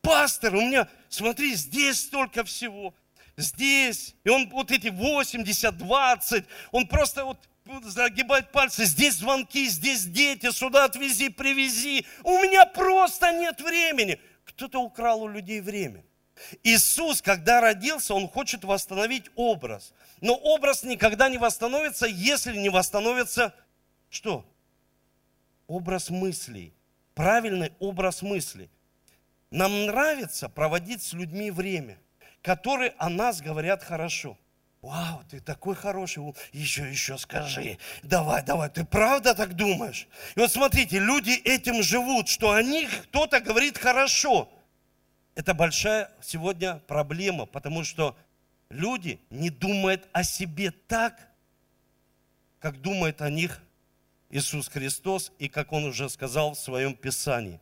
Пастор, 0.00 0.54
у 0.54 0.62
меня, 0.62 0.88
смотри, 1.10 1.54
здесь 1.54 2.00
столько 2.00 2.44
всего, 2.44 2.94
здесь. 3.36 4.14
И 4.24 4.30
он 4.30 4.48
вот 4.48 4.70
эти 4.70 4.88
80, 4.88 5.76
20, 5.76 6.44
он 6.72 6.86
просто 6.86 7.24
вот 7.24 7.38
загибать 7.84 8.50
пальцы, 8.50 8.84
здесь 8.84 9.16
звонки, 9.16 9.68
здесь 9.68 10.04
дети, 10.04 10.50
сюда 10.50 10.84
отвези, 10.84 11.28
привези. 11.28 12.06
У 12.24 12.38
меня 12.38 12.64
просто 12.66 13.32
нет 13.32 13.60
времени. 13.60 14.18
Кто-то 14.44 14.80
украл 14.80 15.22
у 15.22 15.28
людей 15.28 15.60
время. 15.60 16.02
Иисус, 16.62 17.22
когда 17.22 17.60
родился, 17.60 18.14
Он 18.14 18.28
хочет 18.28 18.64
восстановить 18.64 19.30
образ. 19.34 19.92
Но 20.20 20.34
образ 20.34 20.82
никогда 20.82 21.28
не 21.28 21.38
восстановится, 21.38 22.06
если 22.06 22.56
не 22.56 22.68
восстановится 22.68 23.54
что? 24.10 24.44
Образ 25.66 26.10
мыслей. 26.10 26.74
Правильный 27.14 27.72
образ 27.78 28.22
мыслей. 28.22 28.70
Нам 29.50 29.86
нравится 29.86 30.48
проводить 30.48 31.02
с 31.02 31.12
людьми 31.12 31.50
время, 31.50 31.98
которые 32.42 32.94
о 32.98 33.08
нас 33.08 33.40
говорят 33.40 33.82
хорошо. 33.82 34.38
Вау, 34.80 35.22
ты 35.30 35.40
такой 35.40 35.74
хороший, 35.74 36.22
еще, 36.52 36.88
еще 36.88 37.18
скажи, 37.18 37.76
давай, 38.02 38.42
давай, 38.42 38.70
ты 38.70 38.84
правда 38.84 39.34
так 39.34 39.54
думаешь? 39.54 40.08
И 40.36 40.40
вот 40.40 40.50
смотрите, 40.50 40.98
люди 40.98 41.32
этим 41.32 41.82
живут, 41.82 42.28
что 42.28 42.52
о 42.52 42.62
них 42.62 42.88
кто-то 43.04 43.40
говорит 43.40 43.76
хорошо– 43.76 44.50
это 45.34 45.54
большая 45.54 46.10
сегодня 46.22 46.76
проблема, 46.86 47.46
потому 47.46 47.84
что 47.84 48.16
люди 48.68 49.20
не 49.30 49.50
думают 49.50 50.08
о 50.12 50.22
себе 50.22 50.70
так, 50.70 51.18
как 52.58 52.80
думает 52.80 53.22
о 53.22 53.30
них 53.30 53.60
Иисус 54.30 54.68
Христос 54.68 55.32
и 55.38 55.48
как 55.48 55.72
Он 55.72 55.84
уже 55.84 56.08
сказал 56.08 56.52
в 56.52 56.58
своем 56.58 56.94
Писании. 56.94 57.60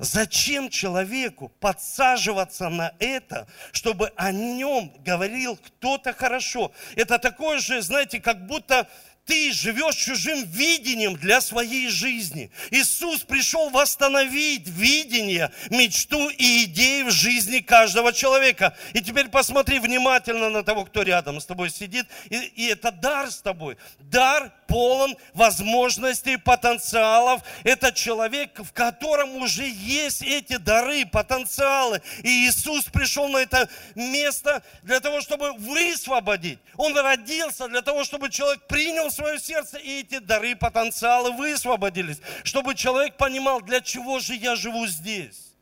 Зачем 0.00 0.70
человеку 0.70 1.50
подсаживаться 1.60 2.68
на 2.68 2.94
это, 2.98 3.46
чтобы 3.72 4.12
о 4.16 4.32
нем 4.32 4.92
говорил 5.04 5.56
кто-то 5.56 6.12
хорошо? 6.12 6.72
Это 6.96 7.18
такое 7.20 7.60
же, 7.60 7.80
знаете, 7.80 8.20
как 8.20 8.46
будто 8.46 8.88
ты 9.26 9.52
живешь 9.52 9.96
чужим 9.96 10.44
видением 10.44 11.16
для 11.16 11.40
своей 11.40 11.88
жизни. 11.88 12.50
Иисус 12.70 13.20
пришел 13.22 13.70
восстановить 13.70 14.68
видение, 14.68 15.50
мечту 15.70 16.28
и 16.28 16.64
идеи 16.64 17.02
в 17.02 17.10
жизни 17.10 17.60
каждого 17.60 18.12
человека. 18.12 18.76
И 18.92 19.00
теперь 19.00 19.28
посмотри 19.28 19.78
внимательно 19.78 20.50
на 20.50 20.62
того, 20.62 20.84
кто 20.84 21.02
рядом 21.02 21.40
с 21.40 21.46
тобой 21.46 21.70
сидит. 21.70 22.06
И, 22.28 22.36
и 22.36 22.66
это 22.66 22.90
дар 22.90 23.30
с 23.30 23.40
тобой. 23.40 23.76
Дар 23.98 24.52
полон 24.66 25.16
возможностей, 25.32 26.36
потенциалов. 26.36 27.42
Это 27.64 27.92
человек, 27.92 28.58
в 28.58 28.72
котором 28.72 29.36
уже 29.36 29.66
есть 29.66 30.22
эти 30.22 30.56
дары, 30.56 31.06
потенциалы. 31.06 32.02
И 32.22 32.46
Иисус 32.46 32.84
пришел 32.84 33.28
на 33.28 33.38
это 33.38 33.68
место 33.94 34.62
для 34.82 35.00
того, 35.00 35.20
чтобы 35.20 35.52
высвободить. 35.54 36.58
Он 36.76 36.96
родился 36.96 37.68
для 37.68 37.82
того, 37.82 38.04
чтобы 38.04 38.30
человек 38.30 38.66
принял 38.66 39.10
свое 39.10 39.38
сердце, 39.38 39.78
и 39.78 40.00
эти 40.00 40.18
дары, 40.18 40.56
потенциалы 40.56 41.32
высвободились. 41.32 42.20
Чтобы 42.42 42.74
человек 42.74 43.16
понимал, 43.16 43.60
для 43.60 43.80
чего 43.80 44.18
же 44.18 44.34
я 44.34 44.56
живу 44.56 44.86
здесь. 44.86 45.52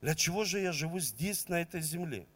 Для 0.00 0.14
чего 0.14 0.44
же 0.44 0.60
я 0.60 0.72
живу 0.72 1.00
здесь, 1.00 1.48
на 1.48 1.60
этой 1.60 1.80
земле? 1.80 2.26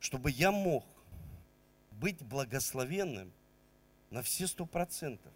Чтобы 0.00 0.30
я 0.30 0.50
мог 0.50 0.84
быть 1.92 2.22
благословенным 2.22 3.30
на 4.10 4.22
все 4.22 4.46
сто 4.46 4.66
процентов, 4.66 5.32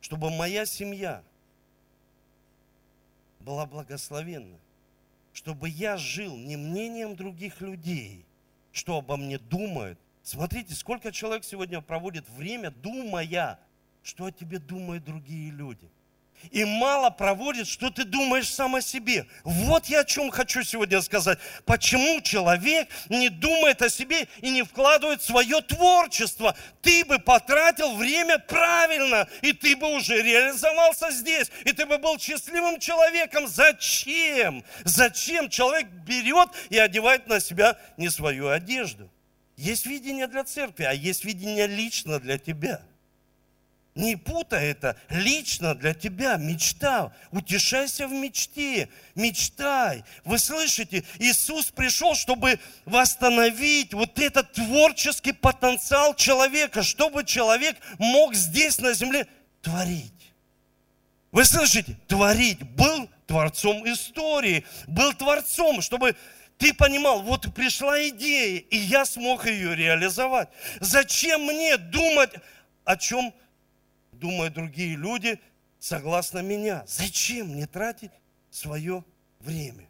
чтобы 0.00 0.30
моя 0.30 0.64
семья 0.64 1.22
была 3.40 3.66
благословенна, 3.66 4.58
чтобы 5.32 5.68
я 5.68 5.96
жил 5.96 6.36
не 6.36 6.56
мнением 6.56 7.16
других 7.16 7.60
людей, 7.60 8.24
что 8.70 8.98
обо 8.98 9.16
мне 9.16 9.38
думают. 9.38 9.98
Смотрите, 10.22 10.74
сколько 10.74 11.10
человек 11.10 11.44
сегодня 11.44 11.80
проводит 11.80 12.28
время, 12.30 12.70
думая, 12.70 13.58
что 14.04 14.26
о 14.26 14.32
тебе 14.32 14.58
думают 14.58 15.04
другие 15.04 15.50
люди– 15.50 15.90
и 16.50 16.64
мало 16.64 17.10
проводит, 17.10 17.68
что 17.68 17.90
ты 17.90 18.04
думаешь 18.04 18.52
сам 18.52 18.74
о 18.76 18.82
себе. 18.82 19.26
Вот 19.44 19.86
я 19.86 20.00
о 20.00 20.04
чем 20.04 20.30
хочу 20.30 20.62
сегодня 20.62 21.00
сказать. 21.00 21.38
Почему 21.64 22.20
человек 22.20 22.88
не 23.08 23.28
думает 23.28 23.82
о 23.82 23.88
себе 23.88 24.28
и 24.40 24.50
не 24.50 24.62
вкладывает 24.62 25.22
свое 25.22 25.60
творчество? 25.60 26.56
Ты 26.80 27.04
бы 27.04 27.18
потратил 27.18 27.94
время 27.96 28.38
правильно, 28.38 29.28
и 29.42 29.52
ты 29.52 29.76
бы 29.76 29.94
уже 29.94 30.20
реализовался 30.20 31.10
здесь, 31.10 31.50
и 31.64 31.72
ты 31.72 31.86
бы 31.86 31.98
был 31.98 32.18
счастливым 32.18 32.80
человеком. 32.80 33.46
Зачем? 33.46 34.64
Зачем 34.84 35.48
человек 35.48 35.86
берет 35.88 36.48
и 36.70 36.78
одевает 36.78 37.26
на 37.26 37.40
себя 37.40 37.78
не 37.96 38.08
свою 38.08 38.48
одежду? 38.48 39.10
Есть 39.56 39.86
видение 39.86 40.26
для 40.26 40.44
церкви, 40.44 40.84
а 40.84 40.92
есть 40.92 41.24
видение 41.24 41.66
лично 41.66 42.18
для 42.18 42.38
тебя– 42.38 42.80
не 43.94 44.16
путай 44.16 44.68
это 44.68 44.96
лично 45.10 45.74
для 45.74 45.92
тебя, 45.92 46.36
мечта. 46.36 47.12
Утешайся 47.30 48.08
в 48.08 48.12
мечте, 48.12 48.88
мечтай. 49.14 50.02
Вы 50.24 50.38
слышите, 50.38 51.04
Иисус 51.18 51.66
пришел, 51.66 52.14
чтобы 52.14 52.58
восстановить 52.86 53.92
вот 53.92 54.18
этот 54.18 54.52
творческий 54.52 55.32
потенциал 55.32 56.14
человека, 56.14 56.82
чтобы 56.82 57.24
человек 57.24 57.76
мог 57.98 58.34
здесь 58.34 58.78
на 58.78 58.94
земле 58.94 59.26
творить. 59.60 60.32
Вы 61.30 61.44
слышите, 61.44 61.96
творить. 62.08 62.62
Был 62.62 63.10
творцом 63.26 63.86
истории, 63.90 64.64
был 64.86 65.12
творцом, 65.12 65.82
чтобы 65.82 66.16
ты 66.56 66.72
понимал, 66.72 67.22
вот 67.22 67.52
пришла 67.54 68.08
идея, 68.08 68.58
и 68.58 68.76
я 68.76 69.04
смог 69.04 69.46
ее 69.46 69.74
реализовать. 69.74 70.48
Зачем 70.80 71.42
мне 71.42 71.76
думать 71.76 72.30
о 72.84 72.96
чем 72.96 73.34
думают 74.22 74.54
другие 74.54 74.96
люди, 74.96 75.38
согласно 75.80 76.38
меня. 76.38 76.84
Зачем 76.86 77.48
мне 77.48 77.66
тратить 77.66 78.12
свое 78.50 79.04
время? 79.40 79.88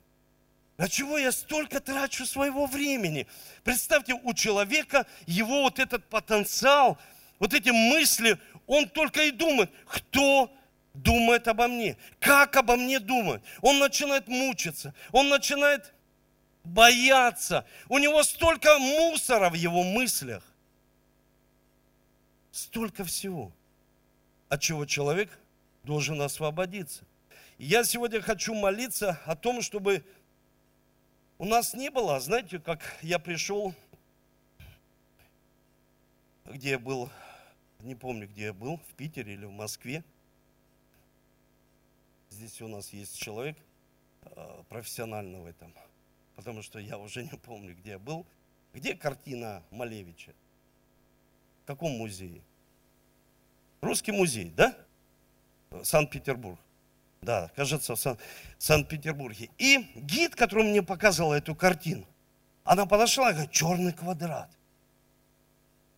На 0.78 0.88
чего 0.88 1.18
я 1.18 1.30
столько 1.30 1.80
трачу 1.80 2.24
своего 2.24 2.66
времени? 2.66 3.26
Представьте, 3.62 4.14
у 4.14 4.32
человека 4.32 5.06
его 5.26 5.62
вот 5.62 5.78
этот 5.78 6.08
потенциал, 6.08 6.98
вот 7.38 7.52
эти 7.52 7.68
мысли, 7.68 8.38
он 8.66 8.88
только 8.88 9.24
и 9.24 9.30
думает, 9.30 9.70
кто 9.86 10.50
думает 10.94 11.46
обо 11.46 11.68
мне, 11.68 11.98
как 12.18 12.56
обо 12.56 12.76
мне 12.76 12.98
думает. 12.98 13.42
Он 13.60 13.78
начинает 13.78 14.28
мучиться, 14.28 14.94
он 15.12 15.28
начинает 15.28 15.92
бояться. 16.64 17.66
У 17.90 17.98
него 17.98 18.22
столько 18.22 18.78
мусора 18.78 19.50
в 19.50 19.54
его 19.54 19.82
мыслях. 19.82 20.42
Столько 22.50 23.04
всего 23.04 23.52
от 24.52 24.60
чего 24.60 24.84
человек 24.84 25.30
должен 25.82 26.20
освободиться. 26.20 27.06
И 27.56 27.64
я 27.64 27.84
сегодня 27.84 28.20
хочу 28.20 28.52
молиться 28.52 29.18
о 29.24 29.34
том, 29.34 29.62
чтобы 29.62 30.04
у 31.38 31.46
нас 31.46 31.72
не 31.72 31.90
было, 31.90 32.20
знаете, 32.20 32.58
как 32.58 32.82
я 33.00 33.18
пришел, 33.18 33.74
где 36.44 36.72
я 36.72 36.78
был, 36.78 37.08
не 37.80 37.94
помню, 37.94 38.28
где 38.28 38.44
я 38.44 38.52
был, 38.52 38.76
в 38.76 38.94
Питере 38.94 39.32
или 39.32 39.46
в 39.46 39.52
Москве. 39.52 40.04
Здесь 42.28 42.60
у 42.60 42.68
нас 42.68 42.92
есть 42.92 43.16
человек 43.16 43.56
э, 44.20 44.62
профессионально 44.68 45.40
в 45.40 45.46
этом, 45.46 45.72
потому 46.36 46.60
что 46.60 46.78
я 46.78 46.98
уже 46.98 47.22
не 47.22 47.38
помню, 47.38 47.74
где 47.74 47.92
я 47.92 47.98
был. 47.98 48.26
Где 48.74 48.94
картина 48.94 49.62
Малевича? 49.70 50.34
В 51.62 51.66
каком 51.68 51.92
музее? 51.92 52.42
Русский 53.82 54.12
музей, 54.12 54.52
да? 54.56 54.74
Санкт-Петербург. 55.82 56.58
Да, 57.20 57.50
кажется, 57.56 57.94
в 57.94 57.98
Сан- 58.00 58.18
Санкт-Петербурге. 58.58 59.50
И 59.58 59.78
гид, 59.96 60.34
который 60.36 60.64
мне 60.64 60.82
показывал 60.82 61.32
эту 61.32 61.54
картину, 61.54 62.06
она 62.64 62.86
подошла 62.86 63.30
и 63.30 63.32
говорит, 63.32 63.50
черный 63.50 63.92
квадрат. 63.92 64.50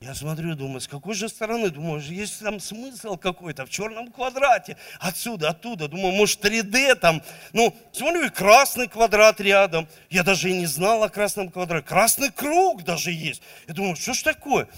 Я 0.01 0.15
смотрю, 0.15 0.55
думаю, 0.55 0.81
с 0.81 0.89
какой 0.89 1.15
же 1.15 1.29
стороны? 1.29 1.71
Думаю, 1.71 2.01
есть 2.01 2.41
там 2.41 2.61
смысл 2.61 3.17
какой-то 3.17 3.65
в 3.65 3.71
черном 3.71 4.13
квадрате. 4.13 4.77
Отсюда, 5.01 5.51
оттуда. 5.51 5.89
Думаю, 5.89 6.15
может 6.15 6.45
3D 6.45 6.95
там. 6.97 7.23
Ну, 7.55 7.75
смотрю, 7.93 8.27
и 8.27 8.29
красный 8.29 8.87
квадрат 8.87 9.41
рядом. 9.41 9.89
Я 10.11 10.23
даже 10.23 10.51
и 10.51 10.59
не 10.59 10.67
знал 10.67 11.03
о 11.05 11.09
красном 11.09 11.51
квадрате. 11.51 11.87
Красный 11.87 12.31
круг 12.31 12.83
даже 12.83 13.13
есть. 13.13 13.41
Я 13.67 13.73
думаю, 13.73 13.97
что 13.97 14.13
ж 14.13 14.23
такое? 14.23 14.69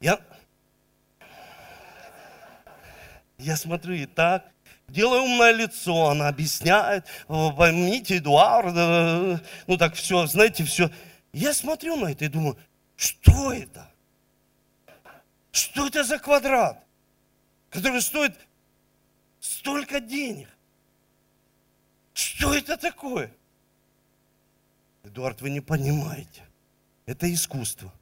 Я, 0.00 0.18
я 3.38 3.56
смотрю 3.56 3.94
и 3.94 4.06
так, 4.06 4.44
делаю 4.88 5.22
умное 5.22 5.52
лицо, 5.52 6.08
она 6.08 6.28
объясняет, 6.28 7.06
поймите, 7.26 8.18
Эдуард, 8.18 8.74
э, 8.76 9.38
ну 9.66 9.76
так 9.76 9.94
все, 9.94 10.26
знаете, 10.26 10.64
все. 10.64 10.90
Я 11.32 11.52
смотрю 11.52 11.96
на 11.96 12.12
это 12.12 12.24
и 12.24 12.28
думаю, 12.28 12.56
что 12.96 13.52
это? 13.52 13.90
Что 15.50 15.86
это 15.86 16.04
за 16.04 16.18
квадрат, 16.18 16.84
который 17.70 18.02
стоит 18.02 18.34
столько 19.40 20.00
денег? 20.00 20.48
Что 22.12 22.54
это 22.54 22.76
такое? 22.76 23.32
Эдуард, 25.02 25.40
вы 25.42 25.50
не 25.50 25.60
понимаете. 25.60 26.42
Это 27.06 27.32
искусство. 27.32 27.92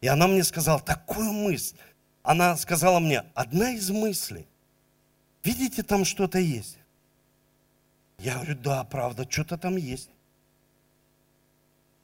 И 0.00 0.08
она 0.08 0.26
мне 0.26 0.42
сказала 0.42 0.80
такую 0.80 1.32
мысль. 1.32 1.76
Она 2.22 2.56
сказала 2.56 2.98
мне, 2.98 3.24
одна 3.34 3.70
из 3.72 3.90
мыслей. 3.90 4.46
Видите, 5.48 5.82
там 5.82 6.04
что-то 6.04 6.38
есть? 6.38 6.76
Я 8.18 8.34
говорю, 8.34 8.54
да, 8.56 8.84
правда, 8.84 9.26
что-то 9.26 9.56
там 9.56 9.78
есть. 9.78 10.10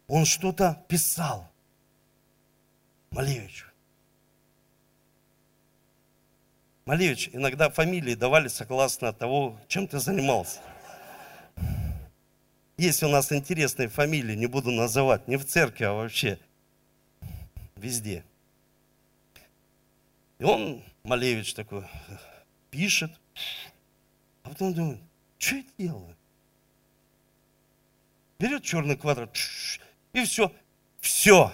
Он 0.06 0.24
что-то 0.24 0.82
писал. 0.88 1.52
Малевич. 3.10 3.66
Малевич, 6.86 7.28
иногда 7.34 7.68
фамилии 7.68 8.14
давали 8.14 8.48
согласно 8.48 9.12
того, 9.12 9.60
чем 9.68 9.88
ты 9.88 9.98
занимался. 9.98 10.60
Есть 12.78 13.02
у 13.02 13.08
нас 13.08 13.30
интересные 13.30 13.88
фамилии, 13.88 14.34
не 14.34 14.46
буду 14.46 14.70
называть, 14.70 15.28
не 15.28 15.36
в 15.36 15.44
церкви, 15.44 15.84
а 15.84 15.92
вообще 15.92 16.38
везде. 17.76 18.24
И 20.38 20.44
он, 20.44 20.82
Малевич 21.02 21.52
такой, 21.52 21.86
пишет, 22.70 23.12
а 24.42 24.48
потом 24.50 24.74
думает, 24.74 25.00
что 25.38 25.56
я 25.56 25.64
делаю? 25.78 26.16
Берет 28.38 28.62
черный 28.62 28.96
квадрат, 28.96 29.36
и 30.12 30.24
все, 30.24 30.52
все. 31.00 31.52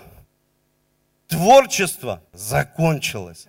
Творчество 1.29 2.23
закончилось. 2.33 3.47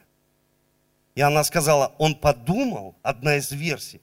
И 1.15 1.21
она 1.21 1.43
сказала, 1.43 1.95
он 1.97 2.15
подумал, 2.15 2.95
одна 3.01 3.35
из 3.37 3.51
версий, 3.51 4.01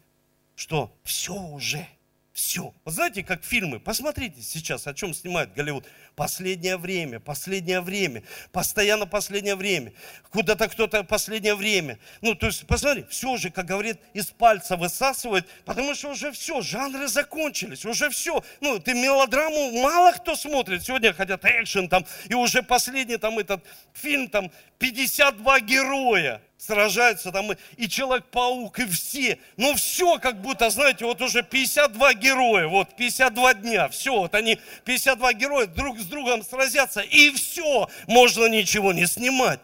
что 0.55 0.93
все 1.05 1.35
уже– 1.35 1.87
все. 2.38 2.72
Вот 2.85 2.94
знаете, 2.94 3.24
как 3.24 3.44
фильмы, 3.44 3.81
посмотрите 3.81 4.42
сейчас, 4.42 4.87
о 4.87 4.94
чем 4.94 5.12
снимает 5.12 5.55
Голливуд. 5.55 5.85
Последнее 6.14 6.77
время, 6.77 7.18
последнее 7.18 7.81
время, 7.81 8.22
постоянно 8.53 9.07
последнее 9.07 9.57
время. 9.57 9.92
Куда-то 10.31 10.68
кто-то 10.68 11.03
последнее 11.03 11.57
время. 11.57 11.98
Ну, 12.20 12.37
то 12.37 12.46
есть, 12.46 12.64
посмотри, 12.68 13.05
все 13.11 13.31
уже, 13.31 13.51
как 13.51 13.66
говорит, 13.66 13.98
из 14.14 14.27
пальца 14.27 14.77
высасывает, 14.77 15.48
потому 15.64 15.96
что 15.96 16.11
уже 16.11 16.31
все, 16.31 16.61
жанры 16.62 17.09
закончились, 17.09 17.85
уже 17.85 18.09
все. 18.09 18.44
Ну, 18.61 18.79
ты 18.79 18.94
мелодраму 18.94 19.72
мало 19.83 20.12
кто 20.12 20.37
смотрит. 20.37 20.85
Сегодня 20.85 21.12
хотят 21.12 21.44
экшен 21.44 21.88
там, 21.88 22.07
и 22.29 22.35
уже 22.35 22.62
последний 22.62 23.16
там 23.16 23.40
этот 23.40 23.64
фильм, 23.94 24.29
там 24.29 24.53
52 24.79 25.61
героя 25.61 26.40
сражаются 26.59 27.31
там 27.31 27.53
и, 27.77 27.88
Человек-паук, 27.88 28.81
и 28.81 28.87
все. 28.87 29.38
Но 29.57 29.75
все 29.75 30.18
как 30.18 30.42
будто, 30.42 30.68
знаете, 30.68 31.07
вот 31.07 31.23
уже 31.23 31.42
52 31.42 32.14
героя, 32.14 32.66
вот 32.66 32.94
52 32.97 33.55
дня, 33.55 33.88
все, 33.88 34.12
вот 34.14 34.35
они 34.35 34.59
52 34.85 35.33
героя 35.35 35.66
друг 35.66 35.99
с 35.99 36.05
другом 36.07 36.42
сразятся, 36.42 37.01
и 37.01 37.31
все, 37.31 37.88
можно 38.09 38.47
ничего 38.47 38.92
не 38.92 39.07
снимать. 39.07 39.61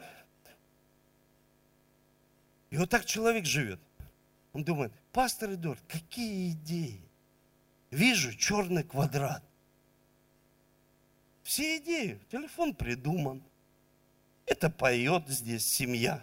И 2.71 2.77
вот 2.77 2.89
так 2.89 3.05
человек 3.05 3.45
живет. 3.45 3.81
Он 4.53 4.65
думает, 4.65 4.93
пастор 5.13 5.53
Эдуард, 5.53 5.81
какие 5.89 6.53
идеи? 6.53 7.01
Вижу 7.91 8.35
черный 8.35 8.85
квадрат. 8.85 9.43
Все 11.43 11.77
идеи, 11.77 12.21
телефон 12.31 12.75
придуман. 12.75 13.43
Это 14.47 14.71
поет 14.71 15.29
здесь 15.29 15.67
семья 15.67 16.23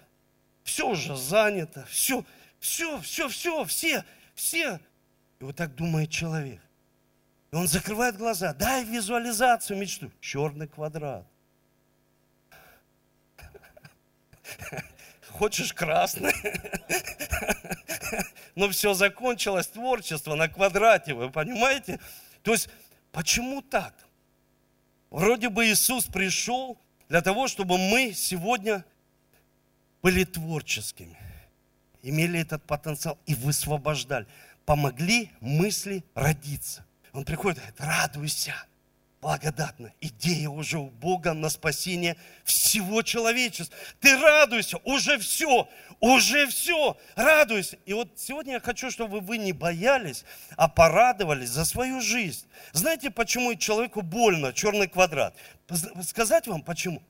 все 0.63 0.89
уже 0.89 1.15
занято, 1.15 1.85
все, 1.89 2.25
все, 2.59 2.99
все, 3.01 3.29
все, 3.29 3.65
все, 3.65 4.05
все. 4.35 4.79
И 5.39 5.43
вот 5.43 5.55
так 5.55 5.75
думает 5.75 6.09
человек. 6.09 6.61
И 7.51 7.55
он 7.55 7.67
закрывает 7.67 8.17
глаза, 8.17 8.53
дай 8.53 8.85
визуализацию, 8.85 9.77
мечту. 9.77 10.11
Черный 10.21 10.67
квадрат. 10.67 11.25
Хочешь 15.29 15.73
красный? 15.73 16.33
Но 18.55 18.69
все 18.69 18.93
закончилось, 18.93 19.67
творчество 19.67 20.35
на 20.35 20.47
квадрате, 20.47 21.13
вы 21.13 21.29
понимаете? 21.29 21.99
То 22.43 22.51
есть, 22.51 22.69
почему 23.11 23.61
так? 23.61 23.93
Вроде 25.09 25.49
бы 25.49 25.65
Иисус 25.65 26.05
пришел 26.05 26.77
для 27.09 27.21
того, 27.21 27.47
чтобы 27.47 27.77
мы 27.77 28.13
сегодня 28.13 28.85
были 30.01 30.23
творческими, 30.23 31.17
имели 32.01 32.39
этот 32.39 32.63
потенциал 32.63 33.17
и 33.25 33.35
высвобождали, 33.35 34.27
помогли 34.65 35.29
мысли 35.39 36.03
родиться. 36.15 36.85
Он 37.13 37.25
приходит 37.25 37.57
и 37.57 37.61
говорит, 37.61 37.81
радуйся, 37.81 38.55
благодатно. 39.21 39.93
Идея 40.01 40.49
уже 40.49 40.79
у 40.79 40.89
Бога 40.89 41.33
на 41.33 41.49
спасение 41.49 42.17
всего 42.43 43.01
человечества. 43.03 43.77
Ты 43.99 44.17
радуйся, 44.17 44.77
уже 44.83 45.19
все, 45.19 45.69
уже 45.99 46.47
все, 46.47 46.97
радуйся. 47.15 47.77
И 47.85 47.93
вот 47.93 48.09
сегодня 48.15 48.53
я 48.53 48.59
хочу, 48.59 48.89
чтобы 48.89 49.19
вы 49.19 49.37
не 49.37 49.53
боялись, 49.53 50.25
а 50.57 50.67
порадовались 50.67 51.49
за 51.49 51.65
свою 51.65 52.01
жизнь. 52.01 52.47
Знаете, 52.71 53.11
почему 53.11 53.53
человеку 53.55 54.01
больно, 54.01 54.53
черный 54.53 54.87
квадрат? 54.87 55.35
Сказать 56.01 56.47
вам 56.47 56.61
почему? 56.61 57.01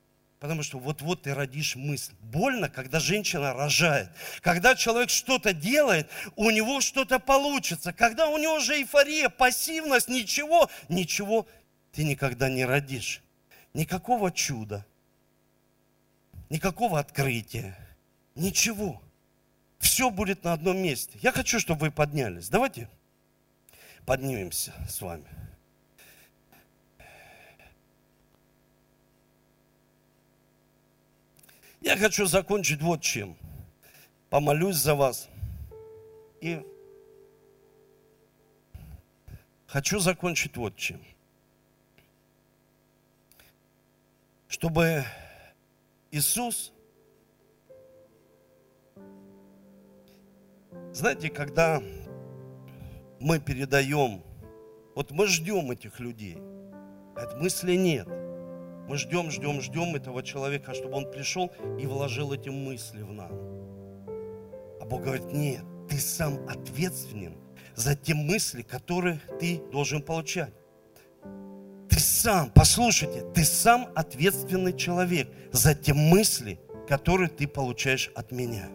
Потому 0.42 0.64
что 0.64 0.80
вот-вот 0.80 1.22
ты 1.22 1.36
родишь 1.36 1.76
мысль. 1.76 2.14
Больно, 2.20 2.68
когда 2.68 3.00
женщина 3.00 3.54
рожает. 3.54 4.10
Когда 4.42 4.74
человек 4.74 5.12
что-то 5.12 5.54
делает, 5.54 6.10
у 6.36 6.50
него 6.50 6.82
что-то 6.82 7.20
получится. 7.20 7.94
Когда 7.94 8.28
у 8.28 8.40
него 8.40 8.56
уже 8.56 8.82
эйфория, 8.82 9.30
пассивность, 9.30 10.08
ничего, 10.10 10.68
ничего 10.90 11.46
ты 11.92 12.04
никогда 12.04 12.50
не 12.50 12.66
родишь. 12.66 13.22
Никакого 13.76 14.32
чуда, 14.32 14.84
никакого 16.50 16.98
открытия, 16.98 17.78
ничего. 18.34 19.00
Все 19.78 20.10
будет 20.10 20.44
на 20.44 20.54
одном 20.54 20.78
месте. 20.78 21.20
Я 21.22 21.32
хочу, 21.34 21.60
чтобы 21.60 21.82
вы 21.82 21.92
поднялись. 21.92 22.50
Давайте 22.50 22.90
поднимемся 24.08 24.74
с 24.90 25.02
вами. 25.02 25.28
Я 31.82 31.98
хочу 31.98 32.28
закончить 32.28 32.82
вот 32.84 33.02
чем. 33.02 33.36
Помолюсь 34.30 34.76
за 34.76 34.94
вас. 34.94 35.28
И 36.40 36.64
хочу 39.66 40.00
закончить 40.00 40.56
вот 40.58 40.76
чем. 40.76 41.02
Чтобы 44.48 45.04
Иисус, 46.12 46.72
знаете, 50.92 51.30
когда 51.30 51.82
мы 53.20 53.40
передаем, 53.40 54.22
вот 54.94 55.10
мы 55.10 55.26
ждем 55.26 55.72
этих 55.72 56.00
людей, 56.00 56.38
от 57.16 57.40
мысли 57.40 57.76
нет– 57.76 58.08
мы 58.92 58.98
ждем, 58.98 59.32
ждем, 59.32 59.62
ждем 59.62 59.96
этого 59.96 60.22
человека, 60.22 60.74
чтобы 60.74 60.98
он 60.98 61.10
пришел 61.10 61.50
и 61.80 61.88
вложил 61.88 62.34
эти 62.34 62.50
мысли 62.50 63.02
в 63.02 63.14
нас. 63.14 63.32
А 64.82 64.86
Бог 64.86 65.04
говорит, 65.04 65.32
нет, 65.32 65.64
ты 65.90 65.98
сам 65.98 66.46
ответственен 66.50 67.38
за 67.74 67.96
те 67.96 68.14
мысли, 68.14 68.64
которые 68.64 69.22
ты 69.40 69.62
должен 69.72 70.02
получать. 70.02 70.54
Ты 71.90 72.00
сам, 72.00 72.52
послушайте, 72.54 73.24
ты 73.34 73.46
сам 73.46 73.88
ответственный 73.96 74.74
человек 74.74 75.30
за 75.54 75.74
те 75.74 75.94
мысли, 75.94 76.60
которые 76.86 77.30
ты 77.30 77.48
получаешь 77.48 78.12
от 78.14 78.34
меня. 78.34 78.68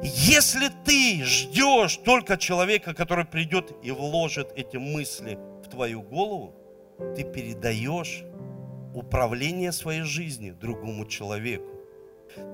Если 0.00 0.68
ты 0.84 1.24
ждешь 1.24 1.96
только 1.96 2.36
человека, 2.36 2.94
который 2.94 3.24
придет 3.24 3.72
и 3.82 3.90
вложит 3.90 4.52
эти 4.54 4.76
мысли 4.76 5.40
в 5.64 5.68
твою 5.68 6.02
голову, 6.02 6.54
ты 7.16 7.24
передаешь 7.24 8.22
управление 8.94 9.72
своей 9.72 10.02
жизнью 10.02 10.54
другому 10.54 11.06
человеку. 11.06 11.80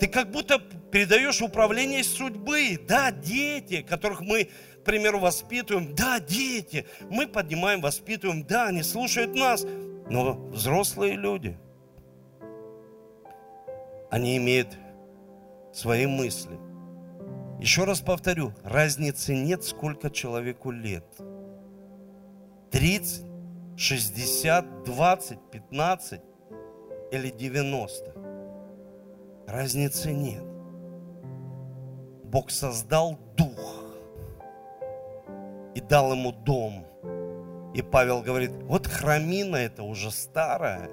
Ты 0.00 0.06
как 0.06 0.30
будто 0.30 0.58
передаешь 0.58 1.42
управление 1.42 2.02
судьбы. 2.02 2.80
Да, 2.88 3.10
дети, 3.10 3.82
которых 3.82 4.20
мы, 4.20 4.44
к 4.80 4.84
примеру, 4.84 5.18
воспитываем. 5.18 5.94
Да, 5.94 6.18
дети. 6.20 6.86
Мы 7.10 7.26
поднимаем, 7.26 7.80
воспитываем. 7.80 8.44
Да, 8.44 8.68
они 8.68 8.82
слушают 8.82 9.34
нас. 9.34 9.66
Но 10.08 10.34
взрослые 10.50 11.14
люди, 11.14 11.58
они 14.10 14.36
имеют 14.36 14.68
свои 15.72 16.06
мысли. 16.06 16.58
Еще 17.60 17.84
раз 17.84 18.00
повторю, 18.00 18.52
разницы 18.62 19.34
нет, 19.34 19.64
сколько 19.64 20.10
человеку 20.10 20.70
лет. 20.70 21.04
30, 22.70 23.25
60, 23.76 24.84
20, 24.84 25.38
15 25.50 26.20
или 27.12 27.30
90. 27.30 28.12
Разницы 29.46 30.12
нет. 30.12 30.42
Бог 32.24 32.50
создал 32.50 33.18
дух 33.36 33.84
и 35.74 35.80
дал 35.80 36.12
ему 36.12 36.32
дом. 36.32 36.86
И 37.74 37.82
Павел 37.82 38.22
говорит, 38.22 38.50
вот 38.62 38.86
храмина 38.86 39.56
это 39.56 39.82
уже 39.82 40.10
старая, 40.10 40.90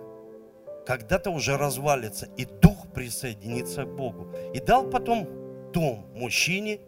когда-то 0.86 1.30
уже 1.30 1.56
развалится, 1.56 2.28
и 2.36 2.44
дух 2.44 2.92
присоединится 2.94 3.86
к 3.86 3.96
Богу. 3.96 4.28
И 4.54 4.60
дал 4.60 4.90
потом 4.90 5.72
дом 5.72 6.06
мужчине 6.14 6.82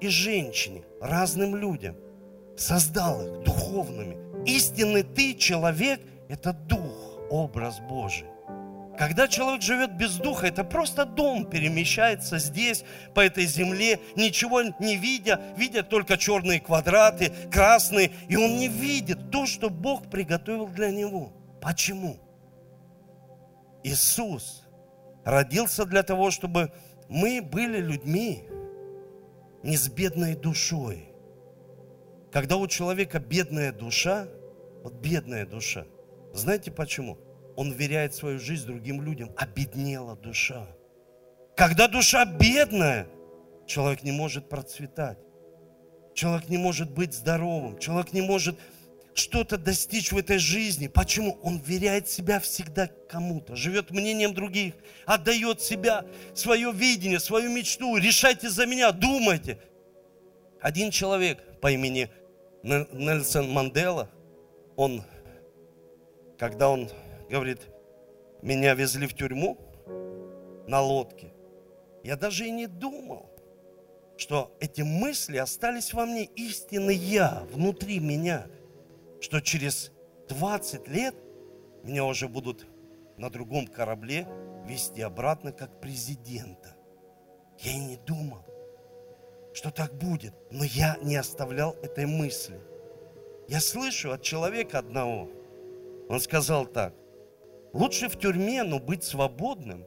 и 0.00 0.08
женщине, 0.08 0.82
разным 1.00 1.54
людям. 1.54 1.96
Создал 2.56 3.22
их 3.22 3.44
духовными. 3.44 4.29
Истинный 4.46 5.02
ты, 5.02 5.34
человек, 5.34 6.00
это 6.28 6.52
дух, 6.52 7.18
образ 7.30 7.80
Божий. 7.80 8.26
Когда 8.98 9.28
человек 9.28 9.62
живет 9.62 9.96
без 9.96 10.16
духа, 10.16 10.46
это 10.46 10.62
просто 10.62 11.06
дом 11.06 11.48
перемещается 11.48 12.38
здесь, 12.38 12.84
по 13.14 13.20
этой 13.20 13.46
земле, 13.46 13.98
ничего 14.14 14.60
не 14.78 14.96
видя, 14.96 15.40
видя 15.56 15.82
только 15.82 16.18
черные 16.18 16.60
квадраты, 16.60 17.32
красные, 17.50 18.12
и 18.28 18.36
он 18.36 18.58
не 18.58 18.68
видит 18.68 19.30
то, 19.30 19.46
что 19.46 19.70
Бог 19.70 20.10
приготовил 20.10 20.66
для 20.66 20.90
него. 20.90 21.32
Почему? 21.62 22.18
Иисус 23.82 24.64
родился 25.24 25.86
для 25.86 26.02
того, 26.02 26.30
чтобы 26.30 26.70
мы 27.08 27.40
были 27.40 27.80
людьми 27.80 28.44
не 29.62 29.76
с 29.76 29.88
бедной 29.88 30.34
душой. 30.34 31.09
Когда 32.32 32.56
у 32.56 32.66
человека 32.66 33.18
бедная 33.18 33.72
душа, 33.72 34.28
вот 34.82 34.94
бедная 34.94 35.46
душа, 35.46 35.86
знаете 36.32 36.70
почему? 36.70 37.18
Он 37.56 37.72
веряет 37.72 38.14
свою 38.14 38.38
жизнь 38.38 38.66
другим 38.66 39.02
людям, 39.02 39.32
обеднела 39.36 40.16
душа. 40.16 40.66
Когда 41.56 41.88
душа 41.88 42.24
бедная, 42.24 43.08
человек 43.66 44.02
не 44.02 44.12
может 44.12 44.48
процветать. 44.48 45.18
Человек 46.14 46.48
не 46.48 46.56
может 46.56 46.90
быть 46.90 47.14
здоровым. 47.14 47.78
Человек 47.78 48.12
не 48.12 48.22
может 48.22 48.58
что-то 49.14 49.58
достичь 49.58 50.12
в 50.12 50.16
этой 50.16 50.38
жизни. 50.38 50.86
Почему? 50.86 51.38
Он 51.42 51.58
веряет 51.58 52.08
себя 52.08 52.40
всегда 52.40 52.88
кому-то, 53.08 53.56
живет 53.56 53.90
мнением 53.90 54.34
других, 54.34 54.74
отдает 55.04 55.60
себя, 55.60 56.06
свое 56.34 56.72
видение, 56.72 57.18
свою 57.20 57.50
мечту. 57.50 57.96
Решайте 57.96 58.48
за 58.48 58.66
меня, 58.66 58.92
думайте. 58.92 59.58
Один 60.60 60.90
человек 60.90 61.60
по 61.60 61.70
имени 61.72 62.08
Нельсон 62.62 63.50
Мандела, 63.50 64.08
он, 64.76 65.02
когда 66.38 66.68
он 66.68 66.88
говорит, 67.28 67.60
меня 68.42 68.74
везли 68.74 69.06
в 69.06 69.14
тюрьму 69.14 69.58
на 70.66 70.80
лодке, 70.80 71.32
я 72.02 72.16
даже 72.16 72.46
и 72.46 72.50
не 72.50 72.66
думал, 72.66 73.30
что 74.16 74.56
эти 74.60 74.82
мысли 74.82 75.36
остались 75.36 75.92
во 75.94 76.06
мне 76.06 76.24
истинный 76.24 76.96
я, 76.96 77.46
внутри 77.52 77.98
меня– 77.98 78.46
что 79.20 79.40
через 79.40 79.92
20 80.28 80.88
лет 80.88 81.14
меня 81.84 82.04
уже 82.04 82.28
будут 82.28 82.66
на 83.16 83.30
другом 83.30 83.66
корабле 83.66 84.26
вести 84.66 85.02
обратно 85.02 85.52
как 85.52 85.80
президента. 85.80 86.76
Я 87.58 87.72
и 87.72 87.78
не 87.78 87.96
думал, 87.96 88.44
что 89.52 89.70
так 89.70 89.94
будет, 89.94 90.34
но 90.50 90.64
я 90.64 90.96
не 91.02 91.16
оставлял 91.16 91.76
этой 91.82 92.06
мысли. 92.06 92.60
Я 93.48 93.60
слышу 93.60 94.12
от 94.12 94.22
человека 94.22 94.78
одного, 94.78 95.28
он 96.08 96.20
сказал 96.20 96.66
так, 96.66 96.92
лучше 97.72 98.08
в 98.08 98.18
тюрьме, 98.18 98.64
но 98.64 98.80
быть 98.80 99.04
свободным, 99.04 99.86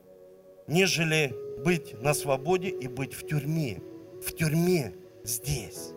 нежели 0.68 1.34
быть 1.64 2.02
на 2.02 2.14
свободе 2.14 2.70
и 2.70 2.88
быть 2.88 3.14
в 3.14 3.28
тюрьме. 3.28 3.82
В 4.22 4.34
тюрьме 4.34 4.94
здесь. 5.26 5.92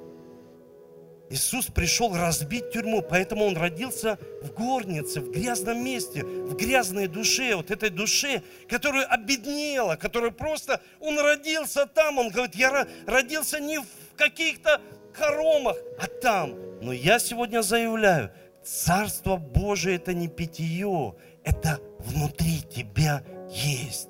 Иисус 1.29 1.67
пришел 1.67 2.15
разбить 2.15 2.71
тюрьму, 2.71 3.03
поэтому 3.03 3.47
Он 3.47 3.57
родился 3.57 4.19
в 4.43 4.53
горнице, 4.53 5.21
в 5.21 5.31
грязном 5.31 5.85
месте, 5.85 6.25
в 6.25 6.55
грязной 6.55 7.09
душе, 7.09 7.57
вот 7.57 7.71
этой 7.71 7.91
душе, 7.91 8.43
которая 8.69 9.07
обеднела, 9.07 9.97
которая 9.97 10.31
просто, 10.31 10.81
Он 11.01 11.19
родился 11.19 11.87
там, 11.87 12.19
Он 12.19 12.29
говорит, 12.29 12.55
я 12.55 12.87
родился 13.07 13.59
не 13.59 13.79
в 13.79 13.87
каких-то 14.17 14.81
хоромах, 15.13 15.77
а 15.99 16.07
там. 16.07 16.55
Но 16.81 16.93
я 16.93 17.19
сегодня 17.19 17.63
заявляю, 17.63 18.31
Царство 18.63 19.37
Божие 19.37 19.97
это 19.97 20.13
не 20.13 20.29
питье, 20.29 21.15
это 21.45 21.81
внутри 22.01 22.63
тебя 22.63 23.23
есть. 23.51 24.09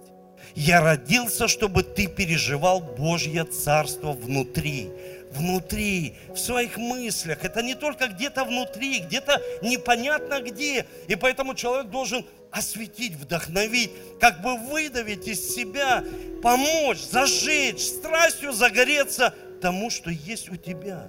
Я 0.54 0.80
родился, 0.80 1.48
чтобы 1.48 1.82
ты 1.82 2.06
переживал 2.06 2.80
Божье 2.80 3.44
Царство 3.44 4.12
внутри 4.12 4.90
внутри, 5.36 6.16
в 6.30 6.36
своих 6.36 6.76
мыслях. 6.76 7.44
Это 7.44 7.62
не 7.62 7.74
только 7.74 8.08
где-то 8.08 8.44
внутри, 8.44 9.00
где-то 9.00 9.40
непонятно 9.62 10.40
где. 10.40 10.86
И 11.08 11.14
поэтому 11.14 11.54
человек 11.54 11.90
должен 11.90 12.24
осветить, 12.50 13.14
вдохновить, 13.14 13.90
как 14.20 14.42
бы 14.42 14.56
выдавить 14.56 15.28
из 15.28 15.54
себя, 15.54 16.02
помочь, 16.42 16.98
зажечь, 16.98 17.80
страстью 17.80 18.52
загореться 18.52 19.34
тому, 19.60 19.90
что 19.90 20.10
есть 20.10 20.50
у 20.50 20.56
тебя. 20.56 21.08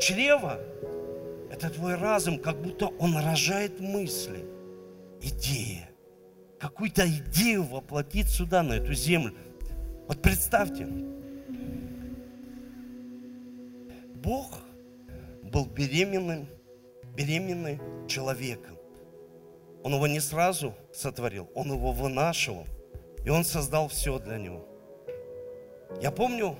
Чрево– 0.00 0.60
это 1.52 1.70
твой 1.70 1.94
разум, 1.94 2.38
как 2.38 2.60
будто 2.60 2.86
он 2.86 3.16
рожает 3.16 3.80
мысли, 3.80 4.44
идеи. 5.20 5.88
Какую-то 6.58 7.06
идею 7.06 7.64
воплотить 7.64 8.28
сюда, 8.28 8.62
на 8.62 8.74
эту 8.74 8.94
землю. 8.94 9.34
Вот 10.08 10.20
представьте, 10.22 10.88
Бог 14.24 14.46
был 15.42 15.66
беременным, 15.66 16.48
беременным 17.14 18.08
человеком. 18.08 18.78
Он 19.82 19.94
его 19.94 20.06
не 20.06 20.20
сразу 20.20 20.74
сотворил, 20.94 21.50
он 21.54 21.70
его 21.72 21.92
вынашивал, 21.92 22.64
и 23.22 23.28
он 23.28 23.44
создал 23.44 23.88
все 23.88 24.18
для 24.18 24.38
него. 24.38 24.64
Я 26.00 26.10
помню, 26.10 26.56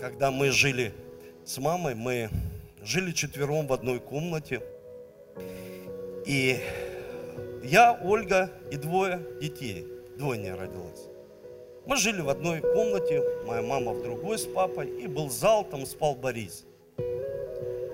когда 0.00 0.32
мы 0.32 0.50
жили 0.50 0.92
с 1.44 1.58
мамой, 1.58 1.94
мы 1.94 2.30
жили 2.82 3.12
четвером 3.12 3.68
в 3.68 3.72
одной 3.72 4.00
комнате, 4.00 4.60
и 6.26 6.58
я, 7.62 7.92
Ольга 8.02 8.50
и 8.72 8.76
двое 8.76 9.24
детей, 9.40 9.86
двойня 10.16 10.56
родилась. 10.56 11.06
Мы 11.86 11.96
жили 11.96 12.20
в 12.20 12.28
одной 12.28 12.60
комнате, 12.60 13.22
моя 13.46 13.62
мама 13.62 13.92
в 13.92 14.02
другой 14.02 14.36
с 14.36 14.46
папой, 14.46 14.88
и 15.00 15.06
был 15.06 15.30
зал, 15.30 15.64
там 15.64 15.86
спал 15.86 16.16
Борис 16.16 16.66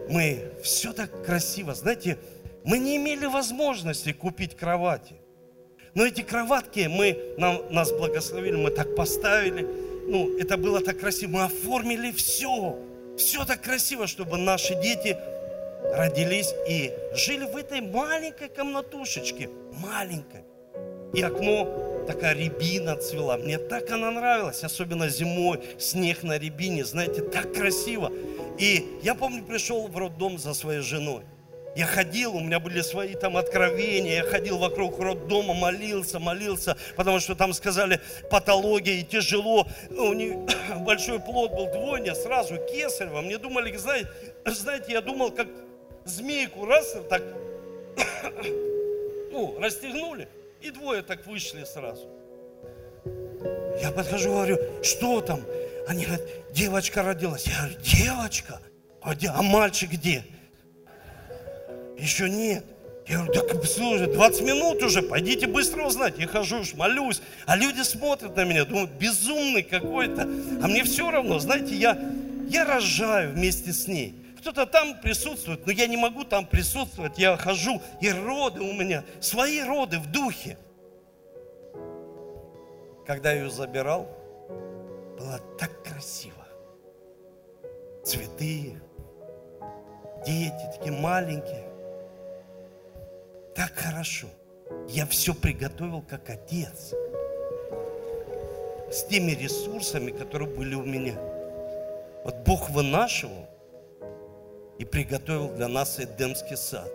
мы 0.08 0.52
все 0.62 0.92
так 0.92 1.24
красиво. 1.24 1.74
Знаете, 1.74 2.18
мы 2.64 2.78
не 2.78 2.96
имели 2.96 3.26
возможности 3.26 4.12
купить 4.12 4.56
кровати. 4.56 5.14
Но 5.94 6.04
эти 6.04 6.22
кроватки 6.22 6.88
мы, 6.90 7.34
нам, 7.38 7.62
нас 7.70 7.92
благословили, 7.92 8.56
мы 8.56 8.70
так 8.70 8.96
поставили. 8.96 9.66
Ну, 10.08 10.36
это 10.38 10.56
было 10.56 10.80
так 10.80 10.98
красиво. 10.98 11.30
Мы 11.30 11.44
оформили 11.44 12.10
все. 12.10 12.78
Все 13.16 13.44
так 13.44 13.62
красиво, 13.62 14.06
чтобы 14.06 14.36
наши 14.38 14.74
дети 14.82 15.16
родились 15.92 16.52
и 16.68 16.92
жили 17.14 17.44
в 17.44 17.56
этой 17.56 17.80
маленькой 17.80 18.48
комнатушечке. 18.48 19.48
Маленькой. 19.72 20.42
И 21.14 21.22
окно 21.22 22.04
такая 22.08 22.34
рябина 22.34 22.96
цвела. 22.96 23.36
Мне 23.36 23.58
так 23.58 23.90
она 23.90 24.10
нравилась, 24.10 24.64
особенно 24.64 25.08
зимой, 25.08 25.60
снег 25.78 26.24
на 26.24 26.38
рябине, 26.38 26.84
знаете, 26.84 27.22
так 27.22 27.54
красиво. 27.54 28.10
И 28.58 28.98
я 29.02 29.14
помню, 29.14 29.42
пришел 29.44 29.88
в 29.88 29.96
роддом 29.96 30.38
за 30.38 30.54
своей 30.54 30.80
женой. 30.80 31.24
Я 31.76 31.86
ходил, 31.86 32.36
у 32.36 32.40
меня 32.40 32.60
были 32.60 32.80
свои 32.82 33.14
там 33.14 33.36
откровения, 33.36 34.18
я 34.18 34.22
ходил 34.22 34.58
вокруг 34.58 35.00
роддома, 35.00 35.54
молился, 35.54 36.20
молился, 36.20 36.76
потому 36.94 37.18
что 37.18 37.34
там 37.34 37.52
сказали 37.52 38.00
патология 38.30 39.00
и 39.00 39.02
тяжело. 39.02 39.66
У 39.90 40.12
них 40.12 40.36
большой 40.86 41.18
плод 41.18 41.50
был 41.50 41.66
двойня, 41.72 42.14
сразу 42.14 42.58
кесарево. 42.58 43.22
Мне 43.22 43.38
думали, 43.38 43.76
знаете, 43.76 44.08
знаете, 44.46 44.92
я 44.92 45.00
думал, 45.00 45.32
как 45.32 45.48
змейку 46.04 46.64
раз 46.64 46.96
так, 47.10 47.22
ну, 49.32 49.58
расстегнули, 49.58 50.28
и 50.60 50.70
двое 50.70 51.02
так 51.02 51.26
вышли 51.26 51.64
сразу. 51.64 52.08
Я 53.80 53.90
подхожу, 53.90 54.30
говорю, 54.30 54.58
что 54.82 55.20
там? 55.20 55.40
Они 55.86 56.04
говорят, 56.04 56.26
девочка 56.52 57.02
родилась. 57.02 57.46
Я 57.46 57.58
говорю, 57.58 57.76
девочка? 57.82 58.60
А, 59.02 59.12
а 59.12 59.42
мальчик 59.42 59.90
где? 59.90 60.24
Еще 61.98 62.28
нет. 62.28 62.64
Я 63.06 63.18
говорю, 63.18 63.32
так 63.34 63.64
слушай, 63.66 64.06
20 64.06 64.42
минут 64.42 64.82
уже, 64.82 65.02
пойдите 65.02 65.46
быстро 65.46 65.84
узнать. 65.84 66.18
Я 66.18 66.26
хожу 66.26 66.60
уж, 66.60 66.72
молюсь. 66.74 67.20
А 67.44 67.56
люди 67.56 67.82
смотрят 67.82 68.34
на 68.34 68.44
меня, 68.44 68.64
думают, 68.64 68.92
безумный 68.92 69.62
какой-то. 69.62 70.22
А 70.22 70.66
мне 70.66 70.84
все 70.84 71.10
равно, 71.10 71.38
знаете, 71.38 71.74
я, 71.74 71.98
я 72.48 72.64
рожаю 72.64 73.32
вместе 73.32 73.72
с 73.72 73.86
ней. 73.86 74.14
Кто-то 74.38 74.64
там 74.64 75.00
присутствует, 75.00 75.66
но 75.66 75.72
я 75.72 75.86
не 75.86 75.98
могу 75.98 76.24
там 76.24 76.46
присутствовать. 76.46 77.18
Я 77.18 77.36
хожу, 77.36 77.82
и 78.00 78.10
роды 78.10 78.60
у 78.60 78.72
меня, 78.72 79.04
свои 79.20 79.60
роды 79.60 79.98
в 79.98 80.10
духе. 80.10 80.56
Когда 83.06 83.32
я 83.32 83.42
ее 83.42 83.50
забирал, 83.50 84.08
было 85.24 85.40
так 85.58 85.70
красиво. 85.82 86.44
Цветы, 88.04 88.74
дети 90.26 90.70
такие 90.76 90.92
маленькие. 90.92 91.64
Так 93.54 93.72
хорошо. 93.74 94.26
Я 94.88 95.06
все 95.06 95.34
приготовил 95.34 96.02
как 96.02 96.28
отец. 96.28 96.92
С 98.90 99.04
теми 99.04 99.32
ресурсами, 99.32 100.10
которые 100.10 100.50
были 100.50 100.74
у 100.74 100.84
меня. 100.84 101.18
Вот 102.24 102.36
Бог 102.46 102.70
вынашивал 102.70 103.46
и 104.78 104.84
приготовил 104.84 105.48
для 105.54 105.68
нас 105.68 105.98
Эдемский 105.98 106.56
сад. 106.56 106.90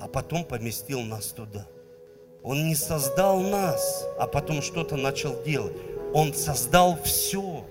А 0.00 0.08
потом 0.08 0.44
поместил 0.44 1.00
нас 1.02 1.26
туда. 1.26 1.66
Он 2.42 2.66
не 2.66 2.74
создал 2.74 3.40
нас, 3.40 4.06
а 4.18 4.26
потом 4.26 4.62
что-то 4.62 4.96
начал 4.96 5.40
делать. 5.44 5.91
Он 6.14 6.34
создал 6.34 6.98
все 7.02 7.64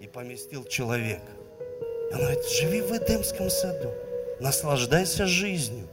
и 0.00 0.06
поместил 0.06 0.64
человека. 0.64 1.32
И 2.10 2.14
он 2.14 2.20
говорит, 2.20 2.48
живи 2.48 2.80
в 2.82 2.96
Эдемском 2.96 3.50
саду, 3.50 3.90
наслаждайся 4.38 5.26
жизнью. 5.26 5.88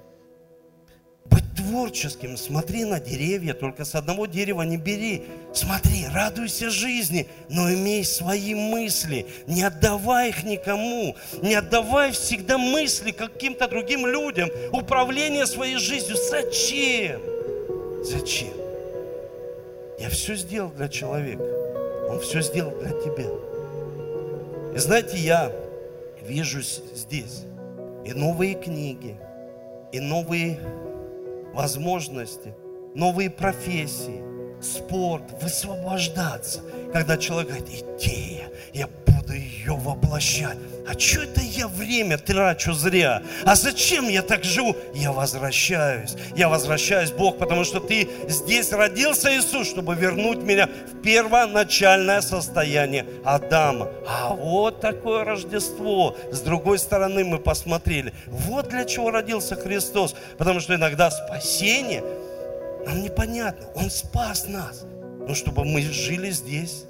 Быть 1.26 1.44
творческим, 1.56 2.38
смотри 2.38 2.86
на 2.86 3.00
деревья, 3.00 3.54
только 3.54 3.84
с 3.84 3.96
одного 3.96 4.28
дерева 4.28 4.62
не 4.62 4.78
бери. 4.78 5.26
Смотри, 5.54 6.06
радуйся 6.14 6.70
жизни, 6.70 7.28
но 7.50 7.72
имей 7.74 8.06
свои 8.06 8.54
мысли. 8.54 9.26
Не 9.48 9.64
отдавай 9.64 10.30
их 10.30 10.44
никому. 10.44 11.16
Не 11.42 11.56
отдавай 11.56 12.12
всегда 12.12 12.58
мысли 12.58 13.12
каким-то 13.12 13.68
другим 13.68 14.06
людям. 14.06 14.50
Управление 14.72 15.48
своей 15.48 15.78
жизнью. 15.78 16.16
Зачем? 16.30 17.22
Зачем? 18.04 18.54
Я 20.00 20.10
все 20.10 20.36
сделал 20.36 20.70
для 20.70 20.88
человека. 20.88 21.57
Он 22.10 22.20
все 22.20 22.42
сделал 22.42 22.72
для 22.80 22.92
тебя. 22.92 23.30
И 24.74 24.78
знаете, 24.78 25.18
я 25.18 25.52
вижу 26.22 26.62
здесь 26.62 27.44
и 28.06 28.14
новые 28.14 28.56
книги, 28.56 29.18
и 29.92 30.00
новые 30.00 30.60
возможности, 31.54 32.54
новые 32.96 33.30
профессии, 33.30 34.24
спорт, 34.62 35.24
высвобождаться. 35.42 36.62
Когда 36.94 37.18
человек 37.18 37.50
говорит, 37.50 37.70
идея, 37.70 38.50
я 38.74 38.88
ее 39.38 39.74
воплощать. 39.76 40.58
А 40.88 40.98
что 40.98 41.24
это 41.24 41.42
я 41.42 41.68
время 41.68 42.18
трачу 42.18 42.74
зря? 42.74 43.22
А 43.44 43.56
зачем 43.56 44.08
я 44.08 44.22
так 44.22 44.44
живу? 44.44 44.76
Я 44.94 45.12
возвращаюсь. 45.12 46.16
Я 46.36 46.48
возвращаюсь, 46.48 47.12
Бог, 47.12 47.38
потому 47.38 47.66
что 47.66 47.80
ты 47.80 48.08
здесь 48.28 48.72
родился, 48.72 49.36
Иисус, 49.36 49.68
чтобы 49.68 49.96
вернуть 49.96 50.40
меня 50.40 50.68
в 50.68 51.02
первоначальное 51.02 52.22
состояние 52.22 53.06
Адама. 53.26 53.90
А 54.08 54.34
вот 54.34 54.80
такое 54.80 55.24
Рождество. 55.26 56.16
С 56.32 56.42
другой 56.42 56.80
стороны 56.80 57.26
мы 57.26 57.40
посмотрели. 57.40 58.14
Вот 58.28 58.70
для 58.70 58.86
чего 58.86 59.12
родился 59.12 59.56
Христос. 59.56 60.16
Потому 60.38 60.60
что 60.60 60.76
иногда 60.76 61.12
спасение 61.12 62.04
нам 62.86 63.02
непонятно. 63.02 63.68
Он 63.76 63.90
спас 63.90 64.48
нас. 64.48 64.86
Но 65.28 65.36
чтобы 65.36 65.66
мы 65.66 65.82
жили 65.82 66.30
здесь, 66.30 66.86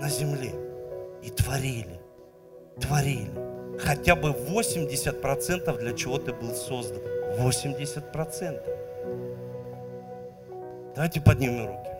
на 0.00 0.08
земле, 0.08 0.52
и 1.22 1.30
творили, 1.30 2.00
творили. 2.80 3.30
Хотя 3.78 4.14
бы 4.14 4.30
80% 4.30 5.78
для 5.78 5.92
чего 5.92 6.18
ты 6.18 6.32
был 6.32 6.54
создан. 6.54 7.00
80%. 7.38 8.60
Давайте 10.94 11.20
поднимем 11.20 11.66
руки. 11.66 11.90